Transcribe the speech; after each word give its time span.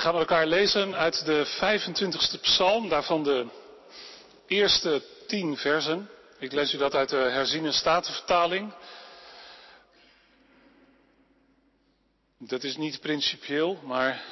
We 0.00 0.06
gaan 0.06 0.14
met 0.14 0.28
elkaar 0.28 0.46
lezen 0.46 0.94
uit 0.94 1.24
de 1.24 1.46
25ste 1.46 2.40
psalm, 2.40 2.88
daarvan 2.88 3.22
de 3.22 3.46
eerste 4.46 5.02
tien 5.26 5.56
versen. 5.56 6.10
Ik 6.38 6.52
lees 6.52 6.74
u 6.74 6.78
dat 6.78 6.94
uit 6.94 7.08
de 7.08 7.16
herziene 7.16 7.72
statenvertaling. 7.72 8.72
Dat 12.38 12.62
is 12.62 12.76
niet 12.76 13.00
principieel, 13.00 13.80
maar 13.84 14.22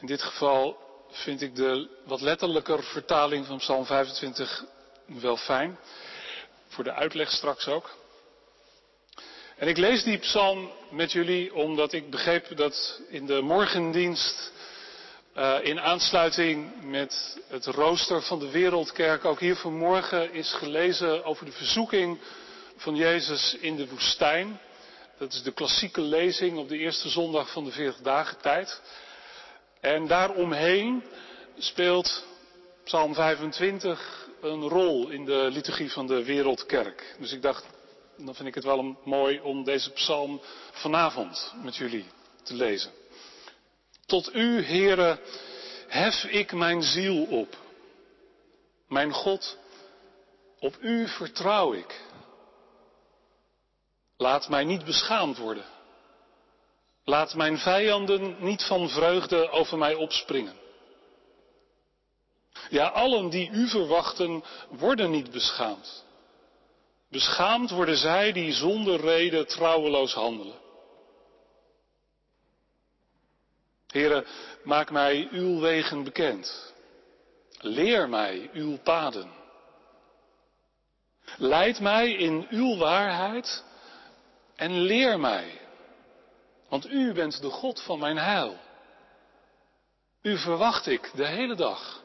in 0.00 0.06
dit 0.06 0.22
geval 0.22 0.78
vind 1.10 1.42
ik 1.42 1.54
de 1.56 1.88
wat 2.04 2.20
letterlijker 2.20 2.82
vertaling 2.82 3.46
van 3.46 3.58
Psalm 3.58 3.86
25 3.86 4.64
wel 5.06 5.36
fijn. 5.36 5.78
Voor 6.68 6.84
de 6.84 6.92
uitleg 6.92 7.30
straks 7.30 7.68
ook. 7.68 7.96
En 9.56 9.68
ik 9.68 9.76
lees 9.76 10.02
die 10.02 10.18
psalm 10.18 10.70
met 10.90 11.12
jullie 11.12 11.54
omdat 11.54 11.92
ik 11.92 12.10
begreep 12.10 12.56
dat 12.56 13.00
in 13.08 13.26
de 13.26 13.40
morgendienst, 13.40 14.52
uh, 15.36 15.56
in 15.62 15.80
aansluiting 15.80 16.82
met 16.82 17.38
het 17.48 17.66
rooster 17.66 18.22
van 18.22 18.38
de 18.38 18.50
Wereldkerk, 18.50 19.24
ook 19.24 19.40
hier 19.40 19.56
vanmorgen 19.56 20.32
is 20.32 20.52
gelezen 20.52 21.24
over 21.24 21.44
de 21.44 21.52
verzoeking 21.52 22.18
van 22.76 22.96
Jezus 22.96 23.56
in 23.60 23.76
de 23.76 23.88
woestijn. 23.88 24.60
Dat 25.18 25.32
is 25.32 25.42
de 25.42 25.52
klassieke 25.52 26.00
lezing 26.00 26.58
op 26.58 26.68
de 26.68 26.78
eerste 26.78 27.08
zondag 27.08 27.52
van 27.52 27.64
de 27.64 27.70
40 27.70 28.00
dagen 28.00 28.40
tijd. 28.40 28.80
En 29.80 30.06
daaromheen 30.06 31.04
speelt 31.58 32.24
Psalm 32.84 33.14
25 33.14 34.28
een 34.40 34.68
rol 34.68 35.08
in 35.08 35.24
de 35.24 35.48
liturgie 35.50 35.92
van 35.92 36.06
de 36.06 36.24
Wereldkerk. 36.24 37.14
Dus 37.18 37.32
ik 37.32 37.42
dacht, 37.42 37.64
dan 38.16 38.34
vind 38.34 38.48
ik 38.48 38.54
het 38.54 38.64
wel 38.64 38.96
mooi 39.04 39.40
om 39.40 39.64
deze 39.64 39.90
psalm 39.90 40.40
vanavond 40.72 41.54
met 41.62 41.76
jullie 41.76 42.04
te 42.42 42.54
lezen. 42.54 42.90
Tot 44.06 44.34
u, 44.34 44.64
Heere, 44.64 45.20
hef 45.88 46.24
ik 46.24 46.52
mijn 46.52 46.82
ziel 46.82 47.24
op. 47.24 47.56
Mijn 48.88 49.12
God, 49.12 49.58
op 50.58 50.76
u 50.80 51.08
vertrouw 51.08 51.72
ik. 51.72 52.00
Laat 54.16 54.48
mij 54.48 54.64
niet 54.64 54.84
beschaamd 54.84 55.38
worden. 55.38 55.64
Laat 57.04 57.34
mijn 57.34 57.58
vijanden 57.58 58.36
niet 58.38 58.62
van 58.62 58.88
vreugde 58.88 59.50
over 59.50 59.78
mij 59.78 59.94
opspringen. 59.94 60.54
Ja, 62.70 62.86
allen 62.86 63.28
die 63.28 63.50
u 63.50 63.68
verwachten, 63.68 64.44
worden 64.68 65.10
niet 65.10 65.30
beschaamd. 65.30 66.05
Beschaamd 67.08 67.70
worden 67.70 67.96
zij 67.96 68.32
die 68.32 68.52
zonder 68.52 69.00
reden 69.00 69.46
trouweloos 69.46 70.12
handelen. 70.12 70.64
Heren, 73.86 74.26
maak 74.64 74.90
mij 74.90 75.28
uw 75.30 75.60
wegen 75.60 76.04
bekend. 76.04 76.74
Leer 77.58 78.08
mij 78.08 78.50
uw 78.52 78.78
paden. 78.78 79.32
Leid 81.36 81.80
mij 81.80 82.12
in 82.12 82.46
uw 82.50 82.76
waarheid 82.76 83.64
en 84.56 84.80
leer 84.80 85.20
mij. 85.20 85.60
Want 86.68 86.86
u 86.86 87.12
bent 87.12 87.40
de 87.40 87.50
God 87.50 87.82
van 87.82 87.98
mijn 87.98 88.16
heil. 88.16 88.56
U 90.22 90.38
verwacht 90.38 90.86
ik 90.86 91.10
de 91.14 91.26
hele 91.26 91.54
dag. 91.54 92.04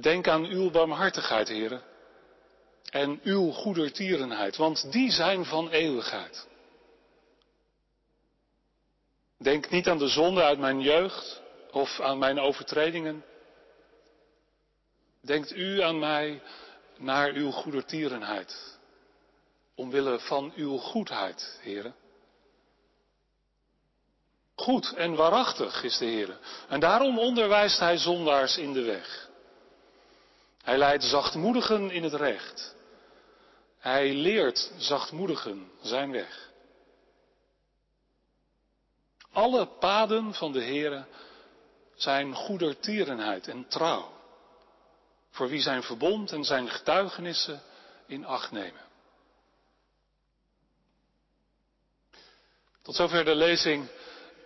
Denk 0.00 0.28
aan 0.28 0.44
uw 0.44 0.70
barmhartigheid, 0.70 1.48
heren. 1.48 1.82
En 2.90 3.20
uw 3.22 3.50
goedertierenheid, 3.50 4.56
want 4.56 4.92
die 4.92 5.10
zijn 5.10 5.44
van 5.44 5.70
eeuwigheid. 5.70 6.46
Denk 9.38 9.70
niet 9.70 9.88
aan 9.88 9.98
de 9.98 10.08
zonde 10.08 10.42
uit 10.42 10.58
mijn 10.58 10.80
jeugd 10.80 11.42
of 11.70 12.00
aan 12.00 12.18
mijn 12.18 12.38
overtredingen. 12.38 13.24
Denkt 15.20 15.56
u 15.56 15.82
aan 15.82 15.98
mij 15.98 16.42
naar 16.96 17.32
uw 17.32 17.50
goedertierenheid, 17.50 18.78
omwille 19.74 20.18
van 20.18 20.52
uw 20.56 20.76
goedheid, 20.76 21.58
heren. 21.62 21.94
Goed 24.56 24.92
en 24.92 25.14
waarachtig 25.14 25.82
is 25.82 25.98
de 25.98 26.04
Heer. 26.04 26.38
En 26.68 26.80
daarom 26.80 27.18
onderwijst 27.18 27.78
Hij 27.78 27.98
zondaars 27.98 28.56
in 28.56 28.72
de 28.72 28.82
weg. 28.82 29.25
Hij 30.66 30.78
leidt 30.78 31.04
zachtmoedigen 31.04 31.90
in 31.90 32.02
het 32.02 32.14
recht. 32.14 32.74
Hij 33.78 34.14
leert 34.14 34.72
zachtmoedigen 34.76 35.70
zijn 35.82 36.10
weg. 36.10 36.50
Alle 39.32 39.66
paden 39.66 40.34
van 40.34 40.52
de 40.52 40.62
Heere 40.62 41.06
zijn 41.94 42.34
goedertierenheid 42.34 43.48
en 43.48 43.68
trouw, 43.68 44.12
voor 45.30 45.48
wie 45.48 45.60
zijn 45.60 45.82
verbond 45.82 46.32
en 46.32 46.44
zijn 46.44 46.68
getuigenissen 46.68 47.62
in 48.06 48.24
acht 48.24 48.50
nemen. 48.50 48.84
Tot 52.82 52.94
zover 52.94 53.24
de 53.24 53.34
lezing 53.34 53.88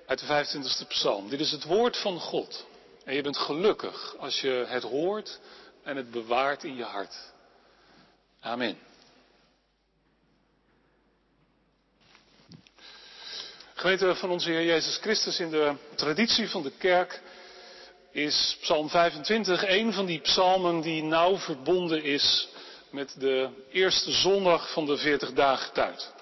uit 0.06 0.18
de 0.18 0.46
25e 0.84 0.86
psalm. 0.88 1.28
Dit 1.28 1.40
is 1.40 1.52
het 1.52 1.64
woord 1.64 1.96
van 1.96 2.20
God. 2.20 2.66
En 3.04 3.14
je 3.14 3.22
bent 3.22 3.38
gelukkig 3.38 4.16
als 4.16 4.40
je 4.40 4.64
het 4.68 4.82
hoort 4.82 5.40
en 5.82 5.96
het 5.96 6.10
bewaart 6.10 6.64
in 6.64 6.76
je 6.76 6.84
hart. 6.84 7.32
Amen. 8.40 8.78
Gemeente 13.74 14.14
van 14.14 14.30
onze 14.30 14.50
Heer 14.50 14.64
Jezus 14.64 14.96
Christus 14.96 15.40
in 15.40 15.50
de 15.50 15.74
traditie 15.94 16.48
van 16.48 16.62
de 16.62 16.72
kerk 16.78 17.20
is 18.12 18.56
Psalm 18.60 18.88
25 18.88 19.68
een 19.68 19.92
van 19.92 20.06
die 20.06 20.20
psalmen 20.20 20.80
die 20.80 21.02
nauw 21.02 21.36
verbonden 21.36 22.02
is 22.02 22.48
met 22.90 23.14
de 23.18 23.48
eerste 23.70 24.10
zondag 24.12 24.72
van 24.72 24.86
de 24.86 24.96
40 24.96 25.32
dagen 25.32 25.72
tijd. 25.72 26.12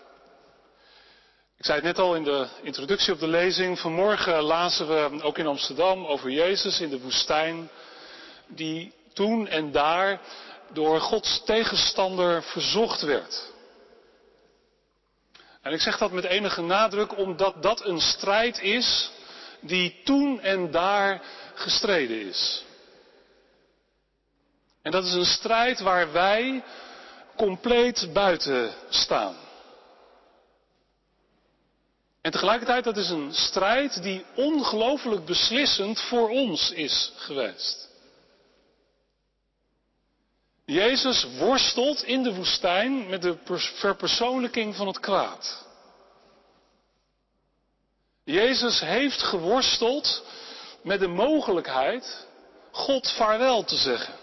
Ik 1.56 1.64
zei 1.64 1.76
het 1.76 1.86
net 1.86 1.98
al 1.98 2.14
in 2.14 2.24
de 2.24 2.46
introductie 2.62 3.12
op 3.12 3.20
de 3.20 3.28
lezing. 3.28 3.78
Vanmorgen 3.78 4.42
lazen 4.42 4.88
we 4.88 5.22
ook 5.22 5.38
in 5.38 5.46
Amsterdam 5.46 6.06
over 6.06 6.30
Jezus 6.30 6.80
in 6.80 6.90
de 6.90 7.00
woestijn, 7.00 7.70
die 8.46 8.92
toen 9.18 9.48
en 9.48 9.72
daar 9.72 10.20
door 10.72 11.00
Gods 11.00 11.42
tegenstander 11.44 12.42
verzocht 12.42 13.00
werd. 13.00 13.52
En 15.62 15.72
ik 15.72 15.80
zeg 15.80 15.98
dat 15.98 16.12
met 16.12 16.24
enige 16.24 16.62
nadruk 16.62 17.16
omdat 17.16 17.62
dat 17.62 17.84
een 17.84 18.00
strijd 18.00 18.60
is 18.60 19.10
die 19.60 20.00
toen 20.04 20.40
en 20.40 20.70
daar 20.70 21.22
gestreden 21.54 22.20
is. 22.26 22.64
En 24.82 24.90
dat 24.90 25.04
is 25.04 25.12
een 25.12 25.24
strijd 25.24 25.80
waar 25.80 26.12
wij 26.12 26.64
compleet 27.36 28.10
buiten 28.12 28.72
staan. 28.88 29.36
En 32.20 32.30
tegelijkertijd, 32.30 32.84
dat 32.84 32.96
is 32.96 33.10
een 33.10 33.34
strijd 33.34 34.02
die 34.02 34.24
ongelooflijk 34.34 35.24
beslissend 35.24 36.00
voor 36.00 36.28
ons 36.28 36.70
is 36.70 37.12
geweest. 37.16 37.87
Jezus 40.68 41.24
worstelt 41.38 42.02
in 42.02 42.22
de 42.22 42.34
woestijn 42.34 43.08
met 43.08 43.22
de 43.22 43.36
verpersoonlijking 43.74 44.76
van 44.76 44.86
het 44.86 45.00
kwaad. 45.00 45.66
Jezus 48.24 48.80
heeft 48.80 49.22
geworsteld 49.22 50.24
met 50.82 51.00
de 51.00 51.06
mogelijkheid 51.06 52.26
God 52.70 53.10
vaarwel 53.10 53.64
te 53.64 53.76
zeggen. 53.76 54.14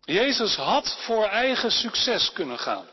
Jezus 0.00 0.56
had 0.56 0.96
voor 0.98 1.24
eigen 1.24 1.70
succes 1.70 2.32
kunnen 2.32 2.58
gaan. 2.58 2.86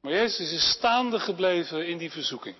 Maar 0.00 0.12
Jezus 0.12 0.52
is 0.52 0.70
staande 0.70 1.20
gebleven 1.20 1.86
in 1.86 1.98
die 1.98 2.10
verzoeking. 2.10 2.56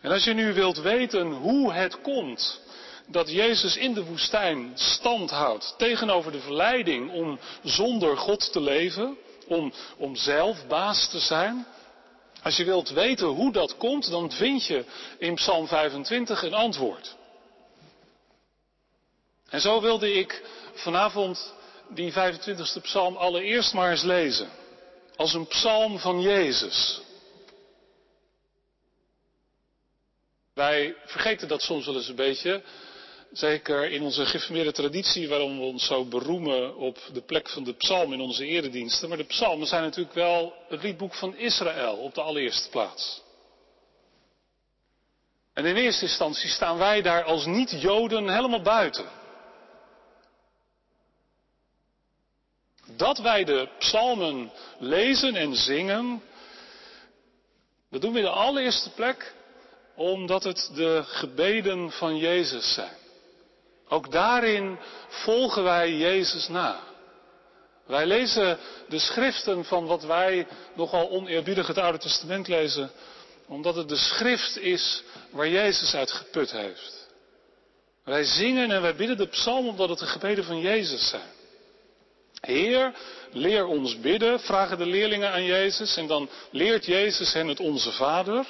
En 0.00 0.10
als 0.10 0.24
je 0.24 0.32
nu 0.32 0.52
wilt 0.52 0.78
weten 0.80 1.32
hoe 1.32 1.72
het 1.72 2.00
komt 2.00 2.60
dat 3.06 3.30
Jezus 3.30 3.76
in 3.76 3.94
de 3.94 4.04
woestijn 4.04 4.72
stand 4.74 5.30
houdt 5.30 5.74
tegenover 5.78 6.32
de 6.32 6.40
verleiding 6.40 7.12
om 7.12 7.38
zonder 7.62 8.16
God 8.16 8.52
te 8.52 8.60
leven, 8.60 9.16
om, 9.46 9.72
om 9.96 10.16
zelf 10.16 10.66
baas 10.66 11.08
te 11.08 11.18
zijn. 11.18 11.66
Als 12.42 12.56
je 12.56 12.64
wilt 12.64 12.90
weten 12.90 13.26
hoe 13.26 13.52
dat 13.52 13.76
komt, 13.76 14.10
dan 14.10 14.32
vind 14.32 14.66
je 14.66 14.84
in 15.18 15.34
Psalm 15.34 15.66
25 15.66 16.42
een 16.42 16.54
antwoord. 16.54 17.16
En 19.48 19.60
zo 19.60 19.80
wilde 19.80 20.12
ik 20.12 20.42
vanavond 20.74 21.54
die 21.88 22.12
25e 22.12 22.82
psalm 22.82 23.16
allereerst 23.16 23.72
maar 23.72 23.90
eens 23.90 24.02
lezen. 24.02 24.48
Als 25.16 25.34
een 25.34 25.46
psalm 25.46 25.98
van 25.98 26.20
Jezus. 26.20 27.00
Wij 30.58 30.96
vergeten 31.04 31.48
dat 31.48 31.62
soms 31.62 31.86
wel 31.86 31.94
eens 31.94 32.08
een 32.08 32.14
beetje. 32.14 32.62
Zeker 33.32 33.90
in 33.90 34.02
onze 34.02 34.26
geformeerde 34.26 34.72
traditie, 34.72 35.28
waarom 35.28 35.58
we 35.58 35.64
ons 35.64 35.86
zo 35.86 36.04
beroemen 36.04 36.76
op 36.76 36.98
de 37.12 37.20
plek 37.22 37.48
van 37.48 37.64
de 37.64 37.72
psalm 37.72 38.12
in 38.12 38.20
onze 38.20 38.46
erediensten. 38.46 39.08
Maar 39.08 39.18
de 39.18 39.24
psalmen 39.24 39.66
zijn 39.66 39.82
natuurlijk 39.82 40.14
wel 40.14 40.54
het 40.68 40.82
liedboek 40.82 41.14
van 41.14 41.36
Israël 41.36 41.96
op 41.96 42.14
de 42.14 42.20
allereerste 42.20 42.68
plaats. 42.68 43.22
En 45.54 45.64
in 45.64 45.76
eerste 45.76 46.04
instantie 46.04 46.48
staan 46.48 46.78
wij 46.78 47.02
daar 47.02 47.24
als 47.24 47.46
niet-Joden 47.46 48.28
helemaal 48.28 48.62
buiten. 48.62 49.06
Dat 52.96 53.18
wij 53.18 53.44
de 53.44 53.68
psalmen 53.78 54.52
lezen 54.78 55.34
en 55.34 55.54
zingen, 55.56 56.22
dat 57.90 58.00
doen 58.00 58.12
we 58.12 58.18
in 58.18 58.24
de 58.24 58.30
allereerste 58.30 58.90
plek 58.90 59.36
omdat 59.98 60.44
het 60.44 60.70
de 60.74 61.02
gebeden 61.06 61.90
van 61.90 62.16
Jezus 62.16 62.74
zijn. 62.74 62.96
Ook 63.88 64.12
daarin 64.12 64.78
volgen 65.08 65.62
wij 65.62 65.92
Jezus 65.92 66.48
na. 66.48 66.80
Wij 67.86 68.06
lezen 68.06 68.58
de 68.88 68.98
schriften 68.98 69.64
van 69.64 69.86
wat 69.86 70.04
wij 70.04 70.46
nogal 70.74 71.10
oneerbiedig 71.10 71.66
het 71.66 71.78
Oude 71.78 71.98
Testament 71.98 72.48
lezen, 72.48 72.90
omdat 73.46 73.74
het 73.74 73.88
de 73.88 73.96
schrift 73.96 74.58
is 74.58 75.02
waar 75.30 75.48
Jezus 75.48 75.94
uit 75.94 76.12
geput 76.12 76.50
heeft. 76.50 77.06
Wij 78.04 78.24
zingen 78.24 78.70
en 78.70 78.82
wij 78.82 78.94
bidden 78.94 79.16
de 79.16 79.26
psalm 79.28 79.68
omdat 79.68 79.88
het 79.88 79.98
de 79.98 80.06
gebeden 80.06 80.44
van 80.44 80.60
Jezus 80.60 81.08
zijn. 81.08 81.30
Heer, 82.40 82.94
leer 83.32 83.66
ons 83.66 84.00
bidden, 84.00 84.40
vragen 84.40 84.78
de 84.78 84.86
leerlingen 84.86 85.30
aan 85.30 85.44
Jezus 85.44 85.96
en 85.96 86.06
dan 86.06 86.28
leert 86.50 86.84
Jezus 86.84 87.32
hen 87.32 87.48
het 87.48 87.60
onze 87.60 87.92
Vader. 87.92 88.46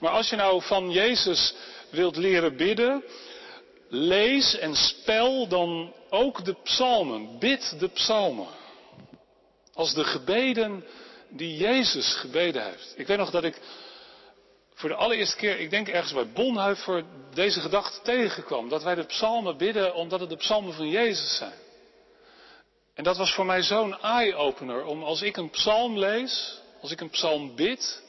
Maar 0.00 0.10
als 0.10 0.28
je 0.28 0.36
nou 0.36 0.62
van 0.62 0.90
Jezus 0.90 1.54
wilt 1.90 2.16
leren 2.16 2.56
bidden, 2.56 3.04
lees 3.88 4.58
en 4.58 4.74
spel 4.74 5.48
dan 5.48 5.94
ook 6.10 6.44
de 6.44 6.56
psalmen. 6.62 7.38
Bid 7.38 7.76
de 7.78 7.88
psalmen. 7.88 8.48
Als 9.74 9.94
de 9.94 10.04
gebeden 10.04 10.84
die 11.28 11.56
Jezus 11.56 12.14
gebeden 12.14 12.64
heeft. 12.64 12.94
Ik 12.96 13.06
weet 13.06 13.18
nog 13.18 13.30
dat 13.30 13.44
ik 13.44 13.60
voor 14.74 14.88
de 14.88 14.94
allereerste 14.94 15.36
keer, 15.36 15.60
ik 15.60 15.70
denk 15.70 15.88
ergens 15.88 16.12
bij 16.12 16.32
Bonhoeffer, 16.32 17.04
deze 17.34 17.60
gedachte 17.60 18.00
tegenkwam. 18.02 18.68
Dat 18.68 18.82
wij 18.82 18.94
de 18.94 19.04
psalmen 19.04 19.56
bidden 19.56 19.94
omdat 19.94 20.20
het 20.20 20.28
de 20.28 20.36
psalmen 20.36 20.74
van 20.74 20.88
Jezus 20.88 21.36
zijn. 21.36 21.58
En 22.94 23.04
dat 23.04 23.16
was 23.16 23.34
voor 23.34 23.46
mij 23.46 23.62
zo'n 23.62 24.00
eye-opener 24.00 24.84
om 24.84 25.02
als 25.02 25.22
ik 25.22 25.36
een 25.36 25.50
psalm 25.50 25.98
lees, 25.98 26.60
als 26.80 26.90
ik 26.90 27.00
een 27.00 27.10
psalm 27.10 27.56
bid, 27.56 28.02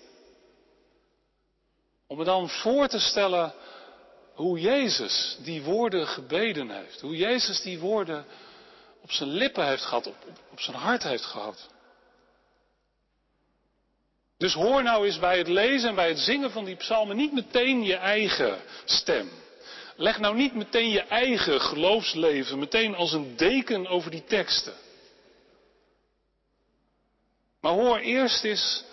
om 2.12 2.18
me 2.18 2.24
dan 2.24 2.50
voor 2.50 2.88
te 2.88 3.00
stellen 3.00 3.54
hoe 4.34 4.60
Jezus 4.60 5.38
die 5.44 5.62
woorden 5.62 6.08
gebeden 6.08 6.70
heeft. 6.70 7.02
Hoe 7.02 7.16
Jezus 7.16 7.62
die 7.62 7.80
woorden 7.80 8.26
op 9.02 9.12
zijn 9.12 9.30
lippen 9.30 9.68
heeft 9.68 9.84
gehad, 9.84 10.08
op, 10.08 10.16
op, 10.52 10.60
zijn 10.60 10.78
hart 10.78 11.04
heeft 11.04 11.26
gehad. 11.26 11.70
Dus 14.38 14.54
hoor 14.54 14.84
nou 14.84 15.06
eens 15.06 15.20
bij 15.20 15.38
het 15.38 15.48
lezen 15.48 15.90
en 15.90 15.96
bij 15.96 16.08
het 16.08 16.20
zingen 16.20 16.52
van 16.52 16.66
die 16.66 16.76
psalmen 16.76 17.16
niet 17.16 17.34
meteen 17.34 17.84
je 17.84 17.96
eigen 17.96 18.62
stem. 18.86 19.30
Leg 19.96 20.20
nou 20.20 20.36
niet 20.36 20.56
meteen 20.56 20.90
je 20.90 21.02
eigen 21.02 21.62
geloofsleven 21.62 22.60
meteen 22.60 22.96
als 22.96 23.14
een 23.14 23.36
deken 23.36 23.88
over 23.88 24.12
die 24.12 24.24
teksten. 24.24 24.74
Maar 27.62 27.74
hoor 27.74 27.98
eerst 27.98 28.44
eens 28.44 28.84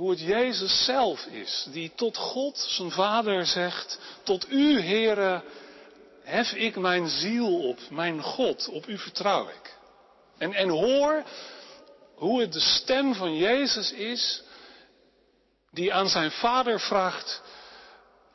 hoe 0.00 0.10
het 0.10 0.20
Jezus 0.20 0.84
zelf 0.84 1.24
is, 1.24 1.66
die 1.72 1.92
tot 1.94 2.16
God, 2.16 2.58
zijn 2.58 2.90
Vader, 2.90 3.46
zegt, 3.46 3.98
tot 4.22 4.50
u, 4.50 4.80
Heere, 4.80 5.42
hef 6.22 6.52
ik 6.52 6.76
mijn 6.76 7.08
ziel 7.08 7.68
op, 7.68 7.78
mijn 7.90 8.22
God, 8.22 8.68
op 8.68 8.86
u 8.86 8.98
vertrouw 8.98 9.48
ik. 9.48 9.76
En, 10.38 10.52
en 10.52 10.68
hoor 10.68 11.24
hoe 12.14 12.40
het 12.40 12.52
de 12.52 12.60
stem 12.60 13.14
van 13.14 13.36
Jezus 13.36 13.92
is, 13.92 14.42
die 15.70 15.94
aan 15.94 16.08
zijn 16.08 16.30
Vader 16.30 16.80
vraagt 16.80 17.42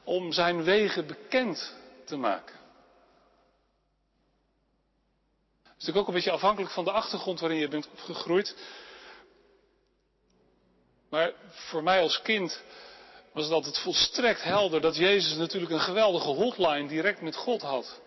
om 0.03 0.31
zijn 0.31 0.63
wegen 0.63 1.07
bekend 1.07 1.73
te 2.06 2.15
maken. 2.15 2.56
Het 5.63 5.63
is 5.63 5.71
natuurlijk 5.71 5.97
ook 5.97 6.07
een 6.07 6.13
beetje 6.13 6.31
afhankelijk 6.31 6.73
van 6.73 6.83
de 6.83 6.91
achtergrond 6.91 7.39
waarin 7.39 7.59
je 7.59 7.68
bent 7.68 7.89
opgegroeid. 7.91 8.56
Maar 11.10 11.31
voor 11.50 11.84
mij 11.84 12.02
als 12.02 12.22
kind 12.22 12.62
was 13.34 13.44
het 13.44 13.54
altijd 13.54 13.78
volstrekt 13.78 14.44
helder 14.44 14.81
dat 14.81 14.96
Jezus 14.96 15.36
natuurlijk 15.38 15.72
een 15.72 15.80
geweldige 15.80 16.28
hotline 16.28 16.88
direct 16.88 17.22
met 17.22 17.36
God 17.36 17.62
had. 17.62 18.00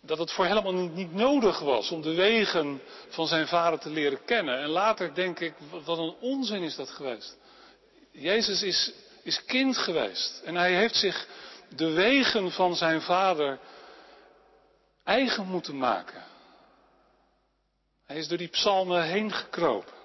Dat 0.00 0.18
het 0.18 0.32
voor 0.32 0.46
helemaal 0.46 0.74
niet, 0.74 0.94
niet 0.94 1.14
nodig 1.14 1.58
was 1.58 1.90
om 1.90 2.02
de 2.02 2.14
wegen 2.14 2.82
van 3.08 3.26
zijn 3.26 3.46
vader 3.46 3.78
te 3.78 3.90
leren 3.90 4.24
kennen. 4.24 4.58
En 4.58 4.68
later 4.68 5.14
denk 5.14 5.40
ik, 5.40 5.54
wat 5.84 5.98
een 5.98 6.14
onzin 6.20 6.62
is 6.62 6.76
dat 6.76 6.90
geweest. 6.90 7.36
Jezus 8.10 8.62
is, 8.62 8.92
is 9.22 9.44
kind 9.44 9.76
geweest 9.76 10.42
en 10.44 10.54
hij 10.54 10.74
heeft 10.74 10.96
zich 10.96 11.26
de 11.76 11.90
wegen 11.90 12.50
van 12.50 12.76
zijn 12.76 13.00
vader 13.00 13.58
eigen 15.04 15.46
moeten 15.46 15.78
maken. 15.78 16.22
Hij 18.06 18.16
is 18.16 18.28
door 18.28 18.38
die 18.38 18.48
psalmen 18.48 19.02
heen 19.02 19.32
gekropen. 19.32 19.97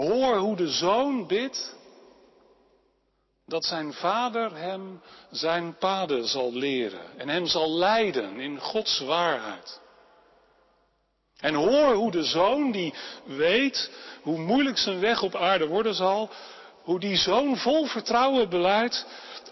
Hoor 0.00 0.36
hoe 0.36 0.56
de 0.56 0.68
zoon 0.68 1.26
bidt 1.26 1.76
dat 3.46 3.64
zijn 3.64 3.92
vader 3.92 4.56
hem 4.56 5.02
zijn 5.30 5.76
paden 5.78 6.28
zal 6.28 6.52
leren 6.52 7.18
en 7.18 7.28
hem 7.28 7.46
zal 7.46 7.70
leiden 7.70 8.40
in 8.40 8.58
Gods 8.58 9.00
waarheid. 9.00 9.80
En 11.40 11.54
hoor 11.54 11.94
hoe 11.94 12.10
de 12.10 12.24
zoon 12.24 12.72
die 12.72 12.94
weet 13.24 13.90
hoe 14.22 14.38
moeilijk 14.38 14.78
zijn 14.78 15.00
weg 15.00 15.22
op 15.22 15.36
aarde 15.36 15.66
worden 15.66 15.94
zal, 15.94 16.30
hoe 16.82 17.00
die 17.00 17.16
zoon 17.16 17.56
vol 17.56 17.86
vertrouwen 17.86 18.48
beleidt, 18.48 19.06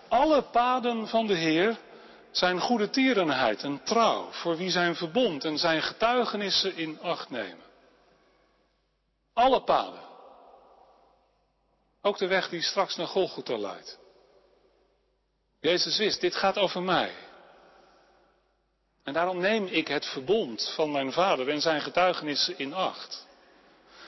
alle 0.09 0.43
paden 0.43 1.09
van 1.09 1.27
de 1.27 1.35
Heer 1.35 1.79
zijn 2.31 2.61
goede 2.61 2.91
tierenheid 2.91 3.63
en 3.63 3.81
trouw, 3.85 4.29
voor 4.31 4.57
wie 4.57 4.71
zijn 4.71 4.97
verbond 4.97 5.45
en 5.45 5.59
zijn 5.59 5.83
getuigenissen 5.83 6.77
in 6.77 6.99
acht 7.03 7.31
nemen. 7.31 7.67
Alle 9.33 9.63
paden. 9.63 10.08
Ook 12.09 12.19
de 12.19 12.27
weg 12.27 12.49
die 12.49 12.63
straks 12.63 12.97
naar 12.97 13.07
Golgotha 13.07 13.57
leidt. 13.57 13.99
Jezus 15.61 15.99
wist, 15.99 16.21
dit 16.21 16.35
gaat 16.35 16.59
over 16.59 16.83
mij. 16.83 17.13
En 19.05 19.13
daarom 19.13 19.41
neem 19.41 19.67
ik 19.67 19.89
het 19.89 20.07
verbond 20.07 20.73
van 20.75 20.93
mijn 20.93 21.13
vader 21.13 21.49
en 21.49 21.61
zijn 21.61 21.81
getuigenissen 21.81 22.59
in 22.59 22.75
acht. 22.75 23.27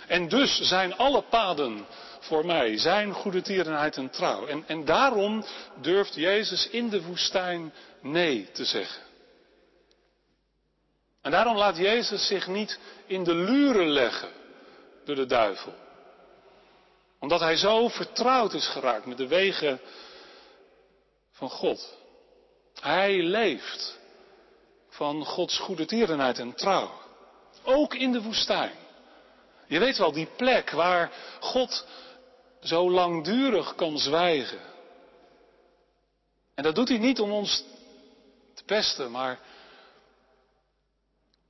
En 0.06 0.28
dus 0.28 0.58
zijn 0.60 0.96
alle 0.96 1.22
paden 1.22 1.86
voor 2.20 2.46
mij 2.46 2.78
zijn 2.78 3.12
goede 3.12 3.42
tierenheid 3.42 3.96
en 3.96 4.10
trouw. 4.10 4.46
En, 4.46 4.64
en 4.66 4.84
daarom 4.84 5.44
durft 5.80 6.14
Jezus 6.14 6.68
in 6.68 6.88
de 6.88 7.02
woestijn 7.02 7.72
nee 8.00 8.50
te 8.52 8.64
zeggen. 8.64 9.02
En 11.22 11.30
daarom 11.30 11.56
laat 11.56 11.76
Jezus 11.76 12.26
zich 12.26 12.46
niet 12.46 12.78
in 13.06 13.24
de 13.24 13.34
luren 13.34 13.88
leggen 13.88 14.30
door 15.04 15.16
de 15.16 15.26
duivel 15.26 15.74
omdat 17.20 17.40
hij 17.40 17.56
zo 17.56 17.88
vertrouwd 17.88 18.54
is 18.54 18.66
geraakt 18.66 19.06
met 19.06 19.16
de 19.16 19.26
wegen 19.26 19.80
van 21.30 21.50
God. 21.50 21.98
Hij 22.80 23.22
leeft 23.22 23.98
van 24.88 25.24
Gods 25.24 25.58
goede 25.58 25.84
tierenheid 25.84 26.38
en 26.38 26.54
trouw. 26.54 26.90
Ook 27.64 27.94
in 27.94 28.12
de 28.12 28.22
woestijn. 28.22 28.72
Je 29.66 29.78
weet 29.78 29.98
wel, 29.98 30.12
die 30.12 30.28
plek 30.36 30.70
waar 30.70 31.12
God 31.40 31.86
zo 32.60 32.90
langdurig 32.90 33.74
kan 33.74 33.98
zwijgen. 33.98 34.60
En 36.54 36.62
dat 36.62 36.74
doet 36.74 36.88
hij 36.88 36.98
niet 36.98 37.20
om 37.20 37.32
ons 37.32 37.64
te 38.54 38.64
pesten, 38.64 39.10
maar 39.10 39.40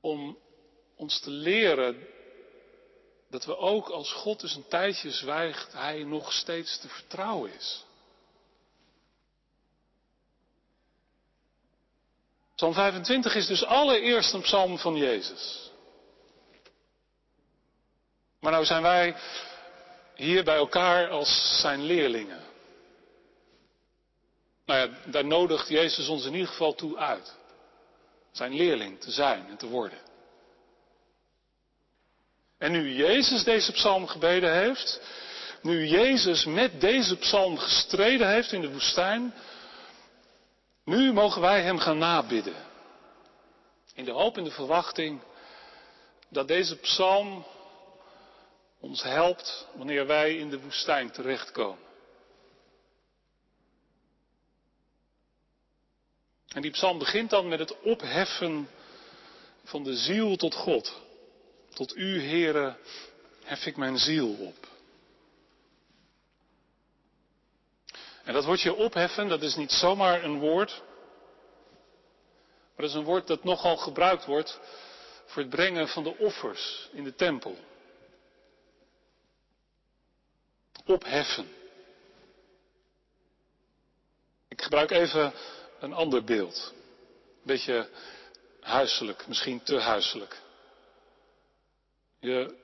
om 0.01 0.39
ons 0.97 1.21
te 1.21 1.31
leren 1.31 2.07
dat 3.31 3.45
we 3.45 3.57
ook 3.57 3.89
als 3.89 4.13
God 4.13 4.41
dus 4.41 4.55
een 4.55 4.69
tijdje 4.69 5.11
zwijgt, 5.11 5.73
Hij 5.73 6.05
nog 6.05 6.33
steeds 6.33 6.79
te 6.79 6.89
vertrouwen 6.89 7.55
is. 7.55 7.85
Psalm 12.55 12.75
25 12.75 13.35
is 13.35 13.47
dus 13.47 13.65
allereerst 13.65 14.33
een 14.33 14.41
psalm 14.41 14.79
van 14.79 14.97
Jezus. 14.97 15.71
Maar 18.41 18.53
nou 18.53 18.65
zijn 18.65 18.83
wij 18.83 19.17
hier 20.15 20.45
bij 20.45 20.57
elkaar 20.57 21.09
als 21.09 21.59
zijn 21.61 21.83
leerlingen. 21.83 22.41
Nou 24.67 24.81
ja, 24.81 25.11
daar 25.11 25.25
nodigt 25.25 25.69
Jezus 25.69 26.09
ons 26.09 26.25
in 26.25 26.33
ieder 26.33 26.49
geval 26.49 26.75
toe 26.75 26.99
uit. 26.99 27.37
Zijn 28.33 28.55
leerling 28.55 29.01
te 29.01 29.11
zijn 29.11 29.49
en 29.49 29.57
te 29.57 29.67
worden. 29.67 29.99
En 32.61 32.73
nu 32.73 32.95
Jezus 32.95 33.45
deze 33.45 33.73
psalm 33.73 34.07
gebeden 34.07 34.55
heeft, 34.55 35.01
nu 35.63 35.87
Jezus 35.87 36.45
met 36.45 36.81
deze 36.81 37.17
psalm 37.17 37.59
gestreden 37.59 38.29
heeft 38.29 38.53
in 38.53 38.61
de 38.61 38.73
woestijn, 38.73 39.35
Nu 40.85 41.13
mogen 41.13 41.41
wij 41.41 41.63
Hem 41.63 41.79
gaan 41.79 41.99
nabidden. 41.99 42.55
In 43.95 44.05
de 44.05 44.11
hoop 44.11 44.37
en 44.37 44.45
de 44.45 44.51
verwachting 44.51 45.21
dat 46.29 46.49
deze 46.49 46.77
psalm 46.77 47.47
ons 48.81 49.03
helpt 49.03 49.67
wanneer 49.75 50.07
wij 50.07 50.37
in 50.37 50.51
de 50.51 50.61
woestijn 50.61 51.11
terechtkomen. 51.11 51.89
En 56.49 56.63
die 56.63 56.71
psalm 56.71 56.99
begint 56.99 57.31
dan 57.31 57.49
met 57.49 57.59
het 57.59 57.81
opheffen 57.81 58.69
van 59.65 59.85
de 59.85 59.97
ziel 59.97 60.37
tot 60.37 60.55
God. 60.55 61.01
Tot 61.75 61.97
u, 61.97 62.23
Heere, 62.23 62.77
hef 63.45 63.67
ik 63.67 63.77
mijn 63.77 63.99
ziel 63.99 64.35
op. 64.35 64.69
En 68.25 68.33
dat 68.33 68.45
woordje 68.45 68.75
opheffen, 68.75 69.29
dat 69.29 69.43
is 69.43 69.55
niet 69.55 69.73
zomaar 69.73 70.25
een 70.25 70.39
woord, 70.39 70.83
maar 72.81 72.89
dat 72.89 72.89
is 72.89 72.95
een 72.95 73.05
woord 73.05 73.27
dat 73.27 73.45
nogal 73.45 73.77
gebruikt 73.77 74.25
wordt 74.25 74.61
voor 75.27 75.43
het 75.43 75.51
brengen 75.51 75.89
van 75.89 76.03
de 76.03 76.17
offers 76.17 76.89
in 76.93 77.05
de 77.05 77.15
tempel. 77.15 77.59
Opheffen. 80.87 81.49
Ik 84.49 84.63
gebruik 84.63 84.91
even 84.91 85.33
een 85.81 85.93
ander 85.93 86.25
beeld. 86.25 86.73
Een 86.75 87.43
beetje 87.43 87.89
huiselijk, 88.61 89.27
misschien 89.27 89.63
te 89.63 89.81
huiselijk. 89.81 90.41
Je 92.21 92.57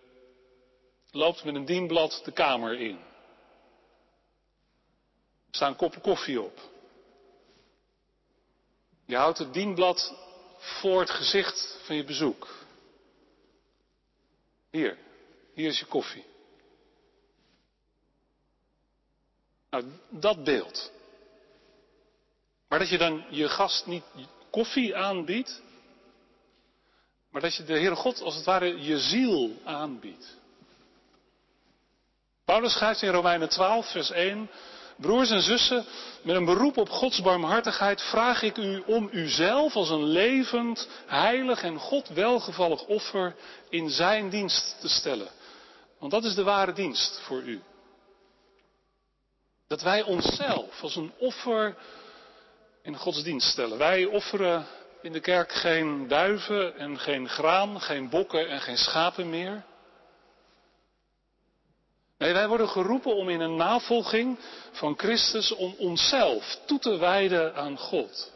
loopt 1.11 1.45
met 1.45 1.55
een 1.55 1.65
dienblad 1.65 2.21
de 2.25 2.33
kamer 2.33 2.81
in. 2.81 2.99
Er 5.51 5.63
staan 5.63 5.77
koppen 5.77 6.01
koffie 6.01 6.41
op. 6.41 6.61
Je 9.05 9.17
houdt 9.17 9.39
het 9.39 9.53
dienblad 9.53 10.15
voor 10.59 11.01
het 11.01 11.11
gezicht 11.11 11.79
van 11.85 11.97
je 11.97 12.05
bezoek. 12.05 12.49
Hier, 14.71 14.99
hier 15.55 15.69
is 15.69 15.79
je 15.79 15.87
koffie. 15.87 16.25
Nou, 19.71 19.85
dat 20.09 20.45
beeld. 20.45 20.93
Maar 22.69 22.79
dat 22.79 22.89
je 22.89 22.99
dan 22.99 23.25
je 23.31 23.49
gast 23.49 23.87
niet 23.87 24.05
koffie 24.51 24.97
aanbiedt, 24.97 25.63
maar 27.37 27.45
dat 27.45 27.55
je 27.55 27.65
de 27.65 27.73
Heere 27.73 27.95
God 27.95 28.23
als 28.23 28.35
het 28.35 28.45
ware 28.45 28.83
je 28.83 28.99
ziel 28.99 29.53
aanbiedt. 29.65 30.37
Paulus 32.45 32.73
schrijft 32.73 33.03
in 33.03 33.11
Romeinen 33.11 33.49
12, 33.49 33.91
vers 33.91 34.11
1, 34.11 34.51
Broers 34.97 35.31
en 35.31 35.43
zussen, 35.43 35.85
met 36.23 36.37
een 36.37 36.45
beroep 36.45 36.77
op 36.77 36.89
Gods 36.89 37.23
barmhartigheid 37.23 38.03
vraag 38.03 38.43
ik 38.43 38.57
u 38.57 38.83
om 38.87 39.09
uzelf 39.13 39.75
als 39.75 39.91
een 39.91 40.05
levend, 40.05 40.89
heilig 41.07 41.63
en 41.63 41.79
God 41.79 42.09
welgevallig 42.09 42.85
offer 42.85 43.35
in 43.69 43.91
Zijn 43.91 44.29
dienst 44.29 44.77
te 44.81 44.89
stellen. 44.89 45.29
Want 45.99 46.13
dat 46.13 46.25
is 46.25 46.35
de 46.35 46.45
ware 46.45 46.73
dienst 46.73 47.21
voor 47.21 47.43
u. 47.43 47.63
Dat 49.69 49.83
wij 49.83 50.03
onszelf 50.03 50.83
als 50.83 50.97
een 50.97 51.13
offer 51.19 51.77
in 52.83 52.97
Gods 52.97 53.23
dienst 53.23 53.49
stellen. 53.49 53.79
Wij 53.79 54.05
offeren 54.05 54.67
in 55.07 55.13
de 55.13 55.21
kerk 55.21 55.53
geen 55.53 56.09
duiven 56.09 56.77
en 56.77 56.99
geen 56.99 57.29
graan, 57.29 57.81
geen 57.81 58.09
bokken 58.09 58.49
en 58.49 58.61
geen 58.61 58.77
schapen 58.77 59.31
meer. 59.31 59.65
Nee, 62.19 62.33
wij 62.33 62.49
worden 62.49 62.69
geroepen 62.69 63.17
om 63.17 63.29
in 63.29 63.41
een 63.41 63.57
navolging 63.57 64.39
van 64.73 64.99
Christus 64.99 65.53
om 65.53 65.75
onszelf 65.79 66.59
toe 66.65 66.79
te 66.79 66.97
wijden 66.97 67.55
aan 67.55 67.79
God. 67.79 68.33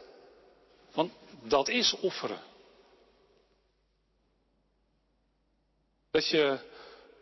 Want 0.93 1.11
dat 1.43 1.67
is 1.67 1.95
offeren. 1.99 2.41
Dat 6.11 6.27
je 6.29 6.59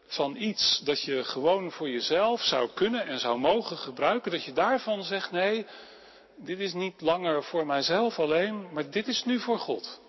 van 0.08 0.36
iets 0.36 0.82
dat 0.84 1.02
je 1.02 1.24
gewoon 1.24 1.72
voor 1.72 1.90
jezelf 1.90 2.42
zou 2.42 2.70
kunnen 2.74 3.08
en 3.08 3.20
zou 3.20 3.40
mogen 3.40 3.78
gebruiken, 3.78 4.32
dat 4.32 4.44
je 4.44 4.54
daarvan 4.54 5.04
zegt, 5.04 5.32
nee, 5.32 5.66
dit 6.40 6.60
is 6.60 6.74
niet 6.74 7.02
langer 7.02 7.44
voor 7.44 7.66
mijzelf 7.66 8.20
alleen, 8.20 8.74
maar 8.74 8.90
dit 8.90 9.08
is 9.08 9.24
nu 9.24 9.40
voor 9.40 9.60
God. 9.60 10.00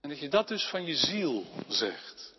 En 0.00 0.08
dat 0.08 0.18
je 0.18 0.28
dat 0.28 0.48
dus 0.48 0.68
van 0.68 0.84
je 0.84 0.94
ziel 0.94 1.44
zegt. 1.68 2.32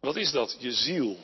Wat 0.00 0.16
is 0.16 0.30
dat, 0.30 0.56
je 0.58 0.72
ziel? 0.72 1.18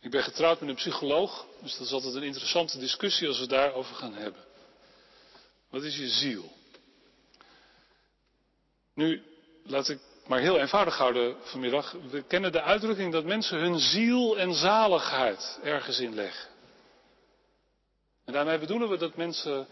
Ik 0.00 0.10
ben 0.10 0.22
getrouwd 0.22 0.60
met 0.60 0.68
een 0.68 0.74
psycholoog, 0.74 1.46
dus 1.60 1.76
dat 1.76 1.86
is 1.86 1.92
altijd 1.92 2.14
een 2.14 2.22
interessante 2.22 2.78
discussie 2.78 3.28
als 3.28 3.38
we 3.38 3.46
daarover 3.46 3.94
gaan 3.94 4.14
hebben. 4.14 4.44
Wat 5.68 5.82
is 5.82 5.96
je 5.96 6.08
ziel? 6.08 6.52
Nu, 8.94 9.22
laat 9.64 9.88
ik 9.88 10.00
maar 10.30 10.40
heel 10.40 10.58
eenvoudig 10.58 10.96
houden 10.96 11.36
vanmiddag. 11.42 11.96
We 12.10 12.22
kennen 12.22 12.52
de 12.52 12.62
uitdrukking 12.62 13.12
dat 13.12 13.24
mensen 13.24 13.58
hun 13.58 13.78
ziel 13.78 14.38
en 14.38 14.54
zaligheid 14.54 15.58
ergens 15.62 15.98
in 15.98 16.14
leggen. 16.14 16.48
En 18.24 18.32
daarmee 18.32 18.58
bedoelen 18.58 18.88
we 18.88 18.96
dat 18.96 19.16
mensen 19.16 19.66